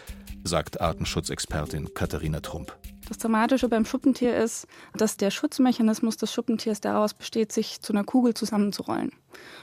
sagt 0.43 0.81
Artenschutzexpertin 0.81 1.93
Katharina 1.93 2.39
Trump. 2.39 2.75
Das 3.07 3.17
Dramatische 3.19 3.69
beim 3.69 3.85
Schuppentier 3.85 4.35
ist, 4.35 4.67
dass 4.93 5.15
der 5.15 5.31
Schutzmechanismus 5.31 6.17
des 6.17 6.33
Schuppentiers 6.33 6.81
daraus 6.81 7.13
besteht, 7.13 7.53
sich 7.53 7.81
zu 7.81 7.93
einer 7.93 8.03
Kugel 8.03 8.33
zusammenzurollen. 8.33 9.11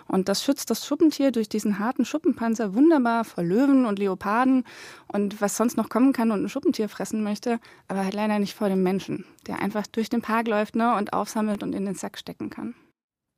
Und 0.08 0.28
das 0.28 0.42
schützt 0.42 0.70
das 0.70 0.86
Schuppentier 0.86 1.30
durch 1.30 1.48
diesen 1.48 1.78
harten 1.78 2.06
Schuppenpanzer 2.06 2.74
wunderbar 2.74 3.24
vor 3.24 3.44
Löwen 3.44 3.84
und 3.84 3.98
Leoparden 3.98 4.64
und 5.12 5.40
was 5.42 5.56
sonst 5.56 5.76
noch 5.76 5.90
kommen 5.90 6.14
kann 6.14 6.30
und 6.30 6.42
ein 6.42 6.48
Schuppentier 6.48 6.88
fressen 6.88 7.22
möchte, 7.22 7.60
aber 7.86 8.04
halt 8.04 8.14
leider 8.14 8.38
nicht 8.38 8.54
vor 8.54 8.70
dem 8.70 8.82
Menschen, 8.82 9.26
der 9.46 9.60
einfach 9.60 9.86
durch 9.86 10.08
den 10.08 10.22
Park 10.22 10.48
läuft 10.48 10.74
ne, 10.74 10.94
und 10.96 11.12
aufsammelt 11.12 11.62
und 11.62 11.74
in 11.74 11.84
den 11.84 11.94
Sack 11.94 12.18
stecken 12.18 12.48
kann. 12.48 12.74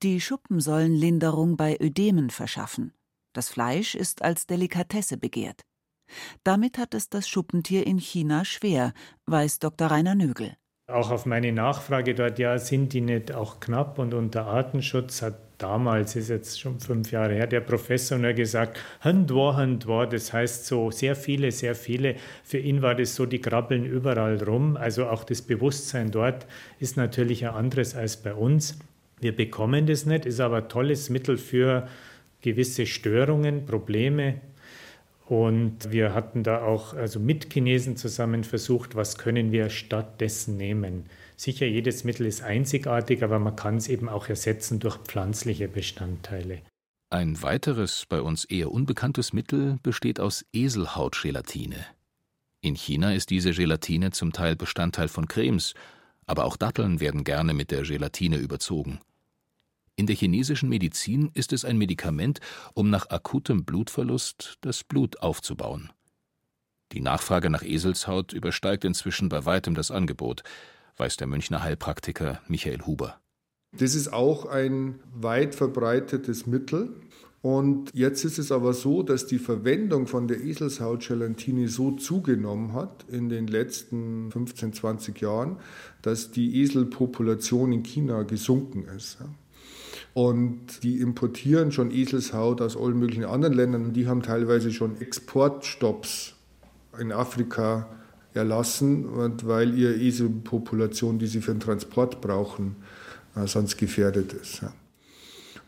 Die 0.03 0.21
Schuppen 0.21 0.61
sollen 0.61 0.95
Linderung 0.95 1.57
bei 1.57 1.77
Ödemen 1.81 2.31
verschaffen. 2.31 2.93
Das 3.33 3.49
Fleisch 3.49 3.95
ist 3.95 4.23
als 4.23 4.47
Delikatesse 4.47 5.17
begehrt. 5.17 5.63
Damit 6.45 6.79
hat 6.79 6.95
es 6.95 7.09
das 7.09 7.29
Schuppentier 7.29 7.87
in 7.87 7.99
China 7.99 8.45
schwer, 8.45 8.93
weiß 9.27 9.59
Dr. 9.59 9.89
Rainer 9.89 10.15
Nögel. 10.15 10.57
Auch 10.89 11.11
auf 11.11 11.27
meine 11.27 11.51
Nachfrage 11.53 12.15
dort, 12.15 12.39
ja, 12.39 12.59
sind 12.59 12.93
die 12.93 13.01
nicht 13.01 13.33
auch 13.33 13.59
knapp 13.59 13.99
und 13.99 14.15
unter 14.15 14.47
Artenschutz 14.47 15.21
hat 15.21 15.35
damals, 15.59 16.15
ist 16.17 16.29
jetzt 16.29 16.61
schon 16.61 16.79
fünf 16.79 17.11
Jahre 17.11 17.35
her, 17.35 17.47
der 17.47 17.61
Professor 17.61 18.19
nur 18.19 18.35
gesagt, 18.35 18.79
Handwa, 19.01 19.57
Handwa, 19.57 20.07
das 20.07 20.33
heißt 20.33 20.67
so 20.67 20.91
sehr 20.91 21.17
viele, 21.17 21.51
sehr 21.51 21.75
viele. 21.75 22.17
Für 22.45 22.59
ihn 22.59 22.83
war 22.83 22.95
das 22.95 23.15
so, 23.15 23.27
die 23.27 23.41
krabbeln 23.41 23.85
überall 23.85 24.43
rum. 24.43 24.77
Also 24.77 25.07
auch 25.07 25.25
das 25.25 25.43
Bewusstsein 25.43 26.11
dort 26.11 26.47
ist 26.79 26.97
natürlich 26.97 27.45
ein 27.47 27.55
anderes 27.55 27.97
als 27.97 28.17
bei 28.19 28.35
uns. 28.35 28.79
Wir 29.21 29.35
bekommen 29.35 29.87
das 29.87 30.07
nicht, 30.07 30.27
ist 30.27 30.41
aber 30.41 30.59
ein 30.59 30.69
tolles 30.69 31.11
Mittel 31.11 31.39
für 31.39 31.89
gewisse 32.43 32.87
Störungen, 32.87 33.67
Probleme, 33.67 34.41
und 35.27 35.91
wir 35.91 36.15
hatten 36.15 36.45
da 36.45 36.63
auch 36.63 36.95
also 36.95 37.19
mit 37.19 37.53
Chinesen 37.53 37.97
zusammen 37.97 38.45
versucht, 38.45 38.95
was 38.95 39.19
können 39.19 39.51
wir 39.51 39.71
stattdessen 39.71 40.57
nehmen. 40.57 41.07
Sicher, 41.37 41.67
jedes 41.67 42.05
Mittel 42.05 42.27
ist 42.27 42.43
einzigartig, 42.43 43.23
aber 43.23 43.39
man 43.39 43.57
kann 43.57 43.77
es 43.77 43.89
eben 43.89 44.09
auch 44.09 44.29
ersetzen 44.29 44.79
durch 44.79 44.97
pflanzliche 44.99 45.69
Bestandteile. 45.69 46.63
Ein 47.11 47.41
weiteres, 47.43 48.05
bei 48.09 48.21
uns 48.21 48.45
eher 48.45 48.71
unbekanntes 48.71 49.33
Mittel 49.33 49.79
besteht 49.83 50.21
aus 50.21 50.45
Eselhautgelatine. 50.53 51.85
In 52.63 52.75
China 52.75 53.13
ist 53.13 53.31
diese 53.31 53.53
Gelatine 53.53 54.13
zum 54.13 54.33
Teil 54.33 54.57
Bestandteil 54.57 55.09
von 55.09 55.29
Cremes, 55.29 55.75
aber 56.27 56.45
auch 56.45 56.57
Datteln 56.57 57.01
werden 57.01 57.23
gerne 57.25 57.53
mit 57.53 57.71
der 57.71 57.83
Gelatine 57.83 58.39
überzogen. 58.39 59.01
In 59.99 60.07
der 60.07 60.15
chinesischen 60.15 60.69
Medizin 60.69 61.31
ist 61.33 61.55
es 61.55 61.65
ein 61.65 61.79
Medikament, 61.79 62.41
um 62.75 62.91
nach 62.91 63.09
akutem 63.09 63.65
Blutverlust 63.65 64.59
das 64.61 64.85
Blut 64.85 65.23
aufzubauen. 65.23 65.91
Die 66.93 67.01
Nachfrage 67.01 67.49
nach 67.49 67.63
Eselshaut 67.63 68.35
übersteigt 68.35 68.85
inzwischen 68.85 69.31
bei 69.31 69.47
weitem 69.47 69.75
das 69.75 69.91
Angebot, 69.91 70.43
weiß 70.99 71.17
der 71.17 71.27
Münchner 71.27 71.63
Heilpraktiker 71.63 72.43
Michael 72.47 72.83
Huber. 72.83 73.19
Das 73.73 73.95
ist 73.95 74.13
auch 74.13 74.45
ein 74.45 75.01
weit 75.15 75.55
verbreitetes 75.55 76.47
Mittel. 76.47 76.95
Und 77.41 77.91
jetzt 77.95 78.25
ist 78.25 78.39
es 78.39 78.53
aber 78.53 78.75
so, 78.75 79.03
dass 79.03 79.27
die 79.27 79.39
Verwendung 79.39 80.07
von 80.07 80.29
der 80.29 80.43
Eselshautgelatine 80.43 81.69
so 81.69 81.93
zugenommen 81.93 82.75
hat 82.75 83.07
in 83.09 83.29
den 83.29 83.47
letzten 83.47 84.31
15, 84.31 84.75
20 84.75 85.21
Jahren, 85.21 85.57
dass 86.03 86.33
die 86.33 86.61
Eselpopulation 86.61 87.73
in 87.73 87.83
China 87.83 88.25
gesunken 88.25 88.85
ist. 88.85 89.19
Und 90.17 90.83
die 90.83 91.01
importieren 91.01 91.73
schon 91.73 91.91
Eselshaut 91.91 92.63
aus 92.63 92.75
allen 92.75 92.99
möglichen 92.99 93.27
anderen 93.27 93.53
Ländern 93.53 93.85
und 93.85 93.93
die 93.93 94.09
haben 94.09 94.23
teilweise 94.23 94.73
schon 94.73 94.99
Exportstopps 94.99 96.33
in 96.99 97.13
Afrika 97.13 97.87
erlassen, 98.33 99.05
weil 99.45 99.77
ihre 99.79 99.95
Eselpopulation, 99.95 101.19
die 101.19 101.27
sie 101.27 101.43
für 101.43 101.53
den 101.53 101.61
Transport 101.61 102.23
brauchen, 102.23 102.77
äh, 103.35 103.47
sonst 103.47 103.77
gefährdet 103.77 104.33
ist. 104.33 104.63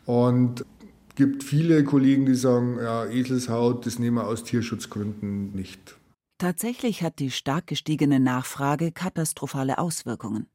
Und 0.07 0.61
es 1.09 1.15
gibt 1.15 1.43
viele 1.43 1.83
Kollegen, 1.83 2.25
die 2.25 2.33
sagen, 2.33 2.79
ja, 2.81 3.05
Eselshaut, 3.05 3.85
das 3.85 3.99
nehmen 3.99 4.17
wir 4.17 4.25
aus 4.25 4.43
Tierschutzgründen 4.43 5.51
nicht. 5.51 5.95
Tatsächlich 6.39 7.03
hat 7.03 7.19
die 7.19 7.29
stark 7.29 7.67
gestiegene 7.67 8.19
Nachfrage 8.19 8.91
katastrophale 8.91 9.77
Auswirkungen. 9.77 10.47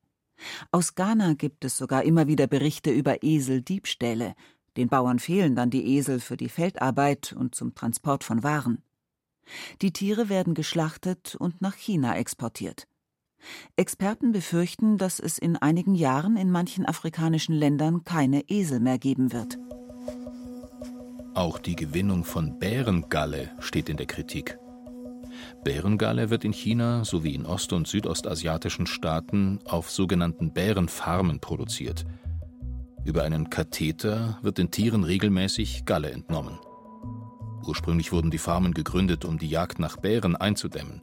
Aus 0.71 0.95
Ghana 0.95 1.35
gibt 1.35 1.65
es 1.65 1.77
sogar 1.77 2.03
immer 2.05 2.27
wieder 2.27 2.47
Berichte 2.47 2.91
über 2.91 3.23
Eseldiebstähle. 3.23 4.35
Den 4.77 4.89
Bauern 4.89 5.19
fehlen 5.19 5.55
dann 5.55 5.71
die 5.71 5.97
Esel 5.97 6.21
für 6.21 6.37
die 6.37 6.49
Feldarbeit 6.49 7.33
und 7.33 7.55
zum 7.55 7.75
Transport 7.75 8.25
von 8.25 8.43
Waren. 8.43 8.83
Die 9.83 9.93
Tiere 9.93 10.29
werden 10.29 10.55
geschlachtet 10.55 11.37
und 11.37 11.61
nach 11.61 11.75
China 11.75 12.17
exportiert. 12.17 12.89
Experten 13.77 14.33
befürchten, 14.33 14.97
dass 14.97 15.21
es 15.21 15.39
in 15.39 15.57
einigen 15.57 15.95
Jahren 15.95 16.37
in 16.37 16.51
manchen 16.51 16.87
afrikanischen 16.87 17.55
Ländern 17.55 18.05
keine 18.05 18.49
Esel 18.49 18.81
mehr 18.81 18.99
geben 18.99 19.33
wird. 19.33 19.59
Auch 21.35 21.59
die 21.59 21.77
Gewinnung 21.77 22.25
von 22.25 22.59
Bärengalle 22.59 23.51
steht 23.59 23.89
in 23.89 23.97
der 23.97 24.07
Kritik. 24.07 24.57
Bärengalle 25.65 26.31
wird 26.31 26.45
in 26.45 26.53
China 26.53 27.05
sowie 27.05 27.35
in 27.35 27.47
ost- 27.47 27.73
und 27.73 27.87
südostasiatischen 27.87 28.87
Staaten 28.87 29.59
auf 29.65 29.91
sogenannten 29.91 30.53
Bärenfarmen 30.53 31.41
produziert. 31.41 32.05
Über 33.05 33.23
einen 33.23 33.51
Katheter 33.51 34.39
wird 34.43 34.59
den 34.59 34.71
Tieren 34.71 35.05
regelmäßig 35.05 35.85
Galle 35.85 36.11
entnommen. 36.11 36.59
Ursprünglich 37.67 38.13
wurden 38.13 38.31
die 38.31 38.39
Farmen 38.39 38.75
gegründet, 38.75 39.25
um 39.25 39.39
die 39.39 39.49
Jagd 39.49 39.79
nach 39.79 39.97
Bären 39.97 40.37
einzudämmen. 40.37 41.03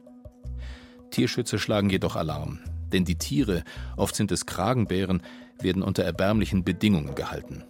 Tierschützer 1.10 1.58
schlagen 1.58 1.90
jedoch 1.90 2.16
Alarm, 2.16 2.60
denn 2.92 3.04
die 3.04 3.18
Tiere, 3.18 3.64
oft 3.96 4.14
sind 4.14 4.32
es 4.32 4.46
Kragenbären, 4.46 5.22
werden 5.60 5.82
unter 5.82 6.04
erbärmlichen 6.04 6.64
Bedingungen 6.64 7.14
gehalten. 7.14 7.64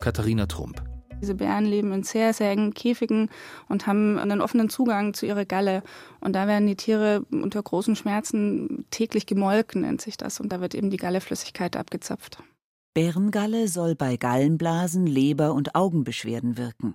Katharina 0.00 0.46
Trump 0.46 0.82
diese 1.20 1.34
Bären 1.34 1.64
leben 1.64 1.92
in 1.92 2.02
sehr, 2.02 2.32
sehr 2.32 2.50
engen 2.50 2.74
Käfigen 2.74 3.28
und 3.68 3.86
haben 3.86 4.18
einen 4.18 4.40
offenen 4.40 4.68
Zugang 4.68 5.14
zu 5.14 5.26
ihrer 5.26 5.44
Galle. 5.44 5.82
Und 6.20 6.34
da 6.34 6.46
werden 6.46 6.66
die 6.66 6.76
Tiere 6.76 7.24
unter 7.30 7.62
großen 7.62 7.96
Schmerzen 7.96 8.86
täglich 8.90 9.26
gemolken, 9.26 9.82
nennt 9.82 10.00
sich 10.00 10.16
das. 10.16 10.40
Und 10.40 10.52
da 10.52 10.60
wird 10.60 10.74
eben 10.74 10.90
die 10.90 10.96
Galleflüssigkeit 10.96 11.76
abgezapft. 11.76 12.42
Bärengalle 12.94 13.68
soll 13.68 13.94
bei 13.94 14.16
Gallenblasen, 14.16 15.06
Leber- 15.06 15.54
und 15.54 15.74
Augenbeschwerden 15.74 16.56
wirken. 16.56 16.94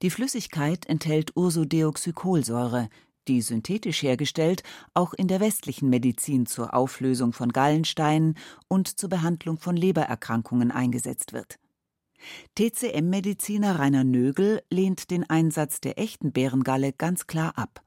Die 0.00 0.10
Flüssigkeit 0.10 0.86
enthält 0.86 1.36
Ursodeoxycholsäure, 1.36 2.88
die 3.28 3.42
synthetisch 3.42 4.02
hergestellt 4.02 4.62
auch 4.94 5.12
in 5.12 5.28
der 5.28 5.40
westlichen 5.40 5.90
Medizin 5.90 6.46
zur 6.46 6.72
Auflösung 6.74 7.32
von 7.32 7.52
Gallensteinen 7.52 8.38
und 8.68 8.98
zur 8.98 9.10
Behandlung 9.10 9.58
von 9.58 9.76
Lebererkrankungen 9.76 10.70
eingesetzt 10.70 11.32
wird. 11.32 11.58
TCM-Mediziner 12.56 13.78
Rainer 13.78 14.04
Nögel 14.04 14.62
lehnt 14.70 15.10
den 15.10 15.28
Einsatz 15.28 15.80
der 15.80 15.98
echten 15.98 16.32
Bärengalle 16.32 16.92
ganz 16.92 17.26
klar 17.26 17.56
ab. 17.56 17.82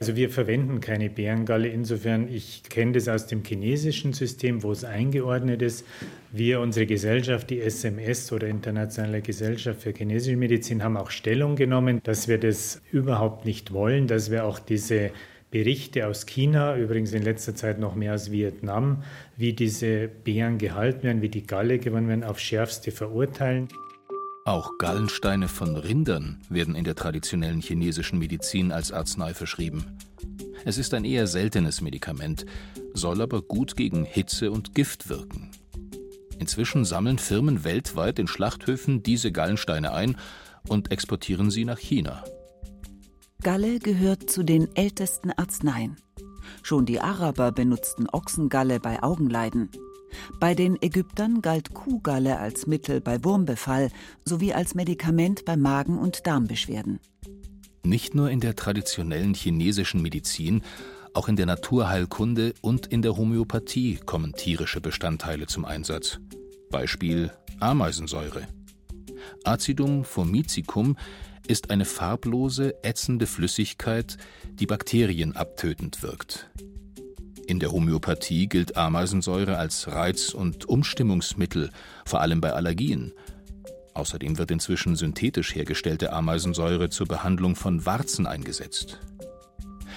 Also 0.00 0.16
wir 0.16 0.30
verwenden 0.30 0.80
keine 0.80 1.10
Bärengalle. 1.10 1.68
Insofern, 1.68 2.26
ich 2.26 2.62
kenne 2.62 2.92
das 2.92 3.06
aus 3.06 3.26
dem 3.26 3.44
chinesischen 3.44 4.14
System, 4.14 4.62
wo 4.62 4.72
es 4.72 4.82
eingeordnet 4.82 5.60
ist. 5.60 5.84
Wir, 6.32 6.60
unsere 6.60 6.86
Gesellschaft, 6.86 7.50
die 7.50 7.60
SMS 7.60 8.32
oder 8.32 8.48
Internationale 8.48 9.20
Gesellschaft 9.20 9.82
für 9.82 9.92
chinesische 9.92 10.38
Medizin, 10.38 10.82
haben 10.82 10.96
auch 10.96 11.10
Stellung 11.10 11.54
genommen, 11.54 12.00
dass 12.02 12.28
wir 12.28 12.38
das 12.38 12.80
überhaupt 12.90 13.44
nicht 13.44 13.74
wollen, 13.74 14.06
dass 14.06 14.30
wir 14.30 14.46
auch 14.46 14.58
diese 14.58 15.10
Berichte 15.50 16.06
aus 16.06 16.26
China, 16.26 16.76
übrigens 16.76 17.12
in 17.12 17.22
letzter 17.22 17.54
Zeit 17.56 17.80
noch 17.80 17.96
mehr 17.96 18.14
aus 18.14 18.30
Vietnam, 18.30 19.02
wie 19.36 19.52
diese 19.52 20.06
Bären 20.08 20.58
gehalten 20.58 21.02
werden, 21.02 21.22
wie 21.22 21.28
die 21.28 21.46
Galle 21.46 21.78
gewonnen 21.78 22.08
werden, 22.08 22.24
auf 22.24 22.38
schärfste 22.38 22.92
verurteilen. 22.92 23.68
Auch 24.44 24.78
Gallensteine 24.78 25.48
von 25.48 25.76
Rindern 25.76 26.40
werden 26.48 26.74
in 26.74 26.84
der 26.84 26.94
traditionellen 26.94 27.60
chinesischen 27.60 28.18
Medizin 28.18 28.70
als 28.70 28.92
Arznei 28.92 29.34
verschrieben. 29.34 29.98
Es 30.64 30.78
ist 30.78 30.94
ein 30.94 31.04
eher 31.04 31.26
seltenes 31.26 31.80
Medikament, 31.80 32.46
soll 32.94 33.20
aber 33.20 33.42
gut 33.42 33.76
gegen 33.76 34.04
Hitze 34.04 34.50
und 34.50 34.74
Gift 34.74 35.08
wirken. 35.08 35.50
Inzwischen 36.38 36.84
sammeln 36.84 37.18
Firmen 37.18 37.64
weltweit 37.64 38.18
in 38.18 38.28
Schlachthöfen 38.28 39.02
diese 39.02 39.32
Gallensteine 39.32 39.92
ein 39.92 40.16
und 40.68 40.90
exportieren 40.92 41.50
sie 41.50 41.64
nach 41.64 41.78
China. 41.78 42.24
Galle 43.42 43.78
gehört 43.78 44.30
zu 44.30 44.42
den 44.42 44.68
ältesten 44.76 45.30
Arzneien. 45.32 45.96
Schon 46.62 46.84
die 46.84 47.00
Araber 47.00 47.52
benutzten 47.52 48.06
Ochsengalle 48.08 48.80
bei 48.80 49.02
Augenleiden. 49.02 49.70
Bei 50.38 50.54
den 50.54 50.76
Ägyptern 50.82 51.40
galt 51.40 51.72
Kuhgalle 51.72 52.38
als 52.38 52.66
Mittel 52.66 53.00
bei 53.00 53.24
Wurmbefall 53.24 53.90
sowie 54.26 54.52
als 54.52 54.74
Medikament 54.74 55.46
bei 55.46 55.56
Magen- 55.56 55.98
und 55.98 56.26
Darmbeschwerden. 56.26 57.00
Nicht 57.82 58.14
nur 58.14 58.30
in 58.30 58.40
der 58.40 58.56
traditionellen 58.56 59.32
chinesischen 59.32 60.02
Medizin, 60.02 60.62
auch 61.14 61.28
in 61.28 61.36
der 61.36 61.46
Naturheilkunde 61.46 62.52
und 62.60 62.88
in 62.88 63.00
der 63.00 63.16
Homöopathie 63.16 64.00
kommen 64.04 64.34
tierische 64.34 64.82
Bestandteile 64.82 65.46
zum 65.46 65.64
Einsatz. 65.64 66.18
Beispiel 66.70 67.32
Ameisensäure. 67.58 68.46
Acidum 69.44 70.04
formicicum 70.04 70.96
ist 71.46 71.70
eine 71.70 71.84
farblose, 71.84 72.74
ätzende 72.84 73.26
Flüssigkeit, 73.26 74.16
die 74.52 74.66
Bakterien 74.66 75.34
abtötend 75.34 76.02
wirkt. 76.02 76.50
In 77.46 77.58
der 77.58 77.72
Homöopathie 77.72 78.46
gilt 78.46 78.76
Ameisensäure 78.76 79.58
als 79.58 79.88
Reiz- 79.88 80.32
und 80.32 80.68
Umstimmungsmittel, 80.68 81.70
vor 82.04 82.20
allem 82.20 82.40
bei 82.40 82.52
Allergien. 82.52 83.12
Außerdem 83.94 84.38
wird 84.38 84.52
inzwischen 84.52 84.94
synthetisch 84.94 85.54
hergestellte 85.54 86.12
Ameisensäure 86.12 86.90
zur 86.90 87.08
Behandlung 87.08 87.56
von 87.56 87.84
Warzen 87.84 88.26
eingesetzt. 88.26 89.00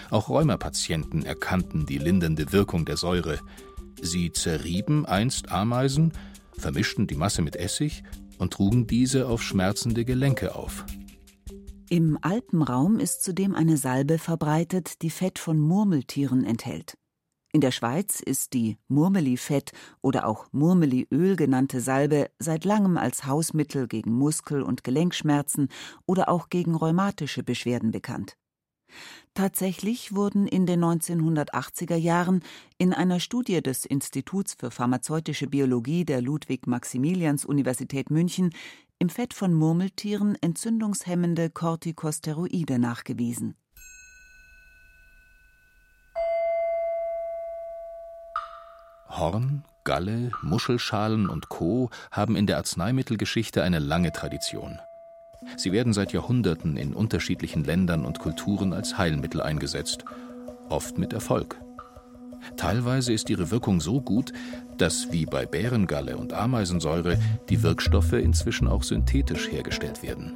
Auch 0.10 0.30
Rheumapatienten 0.30 1.26
erkannten 1.26 1.86
die 1.86 2.00
lindernde 2.00 2.52
Wirkung 2.52 2.86
der 2.86 2.98
Säure. 2.98 3.39
Sie 4.02 4.32
zerrieben 4.32 5.06
einst 5.06 5.52
Ameisen, 5.52 6.13
vermischten 6.58 7.06
die 7.06 7.15
Masse 7.15 7.43
mit 7.43 7.56
Essig 7.56 8.04
und 8.43 8.53
trugen 8.53 8.86
diese 8.86 9.27
auf 9.27 9.41
schmerzende 9.41 10.06
Gelenke 10.06 10.53
auf. 10.56 10.86
Im 11.89 12.17
Alpenraum 12.21 12.99
ist 12.99 13.23
zudem 13.23 13.56
eine 13.56 13.77
Salbe 13.77 14.19
verbreitet, 14.19 15.01
die 15.01 15.10
Fett 15.10 15.39
von 15.39 15.58
Murmeltieren 15.60 16.43
enthält. 16.43 16.97
In 17.53 17.62
der 17.62 17.71
Schweiz 17.71 18.19
ist 18.19 18.53
die 18.53 18.77
Murmelifett 18.88 19.71
oder 20.01 20.27
auch 20.27 20.47
Murmeliöl 20.51 21.36
genannte 21.36 21.82
Salbe 21.82 22.32
seit 22.39 22.65
langem 22.65 22.97
als 22.97 23.25
Hausmittel 23.25 23.88
gegen 23.88 24.12
Muskel- 24.12 24.63
und 24.63 24.84
Gelenkschmerzen 24.84 25.69
oder 26.06 26.29
auch 26.29 26.49
gegen 26.49 26.75
rheumatische 26.75 27.43
Beschwerden 27.43 27.91
bekannt. 27.91 28.38
Tatsächlich 29.36 30.13
wurden 30.13 30.48
in 30.48 30.67
den 30.67 30.84
1980er 30.84 31.96
Jahren 31.96 32.43
in 32.78 32.93
einer 32.93 33.19
Studie 33.19 33.63
des 33.63 33.84
Instituts 33.84 34.54
für 34.54 34.69
pharmazeutische 34.69 35.48
Biologie 35.48 36.06
der 36.06 36.22
Ludwig-Maximilians-Universität 36.22 38.12
München 38.12 38.52
im 39.00 39.10
Fett 39.10 39.34
von 39.34 39.52
Murmeltieren 39.56 40.38
entzündungshemmende 40.39 41.50
Corticosteroide 41.50 42.78
nachgewiesen. 42.78 43.56
Horn, 49.10 49.63
Galle, 49.84 50.32
Muschelschalen 50.43 51.28
und 51.28 51.50
Co. 51.50 51.89
haben 52.12 52.36
in 52.36 52.46
der 52.46 52.58
Arzneimittelgeschichte 52.58 53.63
eine 53.63 53.80
lange 53.80 54.12
Tradition. 54.12 54.80
Sie 55.58 55.71
werden 55.71 55.93
seit 55.93 56.13
Jahrhunderten 56.13 56.77
in 56.77 56.93
unterschiedlichen 56.93 57.63
Ländern 57.63 58.06
und 58.06 58.19
Kulturen 58.19 58.73
als 58.73 58.97
Heilmittel 58.97 59.41
eingesetzt, 59.41 60.06
oft 60.69 60.97
mit 60.97 61.13
Erfolg. 61.13 61.60
Teilweise 62.58 63.13
ist 63.13 63.29
ihre 63.29 63.51
Wirkung 63.51 63.79
so 63.79 64.01
gut, 64.01 64.34
dass 64.77 65.12
wie 65.12 65.25
bei 65.25 65.45
Bärengalle 65.45 66.17
und 66.17 66.34
Ameisensäure 66.34 67.17
die 67.49 67.63
Wirkstoffe 67.63 68.13
inzwischen 68.13 68.67
auch 68.67 68.84
synthetisch 68.84 69.49
hergestellt 69.49 70.03
werden. 70.03 70.34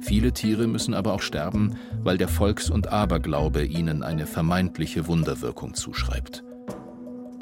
Viele 0.00 0.32
Tiere 0.32 0.66
müssen 0.66 0.94
aber 0.94 1.14
auch 1.14 1.22
sterben, 1.22 1.76
weil 2.02 2.18
der 2.18 2.28
Volks- 2.28 2.70
und 2.70 2.88
Aberglaube 2.88 3.64
ihnen 3.64 4.02
eine 4.02 4.26
vermeintliche 4.26 5.06
Wunderwirkung 5.06 5.74
zuschreibt. 5.74 6.44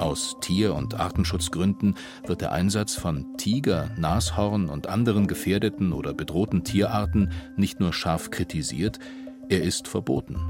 Aus 0.03 0.35
Tier- 0.41 0.75
und 0.75 0.99
Artenschutzgründen 0.99 1.95
wird 2.27 2.41
der 2.41 2.51
Einsatz 2.51 2.93
von 2.93 3.37
Tiger, 3.37 3.89
Nashorn 3.97 4.67
und 4.67 4.87
anderen 4.87 5.27
gefährdeten 5.27 5.93
oder 5.93 6.13
bedrohten 6.13 6.65
Tierarten 6.65 7.31
nicht 7.55 7.79
nur 7.79 7.93
scharf 7.93 8.29
kritisiert, 8.29 8.99
er 9.47 9.63
ist 9.63 9.87
verboten. 9.87 10.41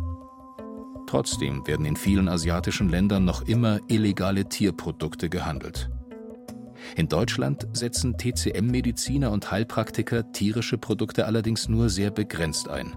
Trotzdem 1.06 1.68
werden 1.68 1.86
in 1.86 1.96
vielen 1.96 2.30
asiatischen 2.30 2.90
Ländern 2.90 3.26
noch 3.26 3.44
immer 3.44 3.80
illegale 3.90 4.50
Tierprodukte 4.50 5.30
gehandelt. 5.30 5.88
In 6.96 7.08
Deutschland 7.08 7.68
setzen 7.74 8.18
TCM-Mediziner 8.18 9.30
und 9.30 9.52
Heilpraktiker 9.52 10.32
tierische 10.32 10.80
Produkte 10.80 11.28
allerdings 11.28 11.70
nur 11.70 11.92
sehr 11.92 12.10
begrenzt 12.10 12.70
ein. 12.70 12.96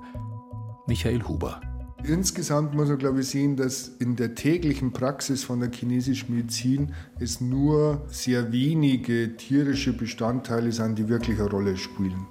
Michael 0.87 1.23
Huber 1.25 1.61
Insgesamt 2.09 2.73
muss 2.73 2.88
man, 2.88 2.99
glaube 2.99 3.21
ich, 3.21 3.29
sehen, 3.29 3.57
dass 3.57 3.88
in 3.88 4.14
der 4.14 4.37
täglichen 4.37 4.92
Praxis 4.92 5.42
von 5.42 5.59
der 5.59 5.73
chinesischen 5.73 6.37
Medizin 6.37 6.95
es 7.19 7.40
nur 7.40 8.07
sehr 8.09 8.53
wenige 8.53 9.37
tierische 9.37 9.92
Bestandteile 9.92 10.71
sind, 10.71 10.97
die 10.99 11.09
wirklich 11.09 11.40
eine 11.40 11.51
Rolle 11.51 11.77
spielen. 11.77 12.29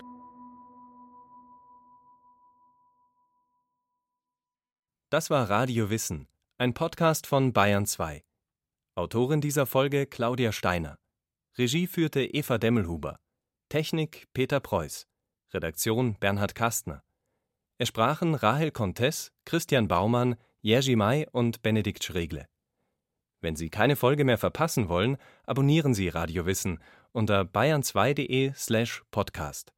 Das 5.09 5.29
war 5.29 5.49
Radio 5.49 5.89
Wissen, 5.89 6.27
ein 6.57 6.73
Podcast 6.73 7.27
von 7.27 7.51
Bayern 7.51 7.85
2. 7.85 8.23
Autorin 8.95 9.41
dieser 9.41 9.65
Folge 9.65 10.05
Claudia 10.05 10.53
Steiner. 10.53 10.97
Regie 11.57 11.87
führte 11.87 12.23
Eva 12.23 12.57
Demmelhuber. 12.57 13.19
Technik 13.67 14.27
Peter 14.33 14.61
Preuß. 14.61 15.05
Redaktion 15.53 16.15
Bernhard 16.17 16.55
Kastner. 16.55 17.04
Es 17.77 17.89
sprachen 17.89 18.35
Rahel 18.35 18.71
Contes, 18.71 19.33
Christian 19.43 19.89
Baumann, 19.89 20.37
Jerzy 20.61 20.95
May 20.95 21.27
und 21.29 21.61
Benedikt 21.61 22.05
Schregle. 22.05 22.47
Wenn 23.41 23.57
Sie 23.57 23.69
keine 23.69 23.97
Folge 23.97 24.23
mehr 24.23 24.37
verpassen 24.37 24.87
wollen, 24.87 25.17
abonnieren 25.45 25.93
Sie 25.93 26.07
Radio 26.07 26.45
Wissen 26.45 26.79
unter 27.11 27.41
bayern2.de 27.41 28.53
slash 28.55 29.03
podcast. 29.11 29.74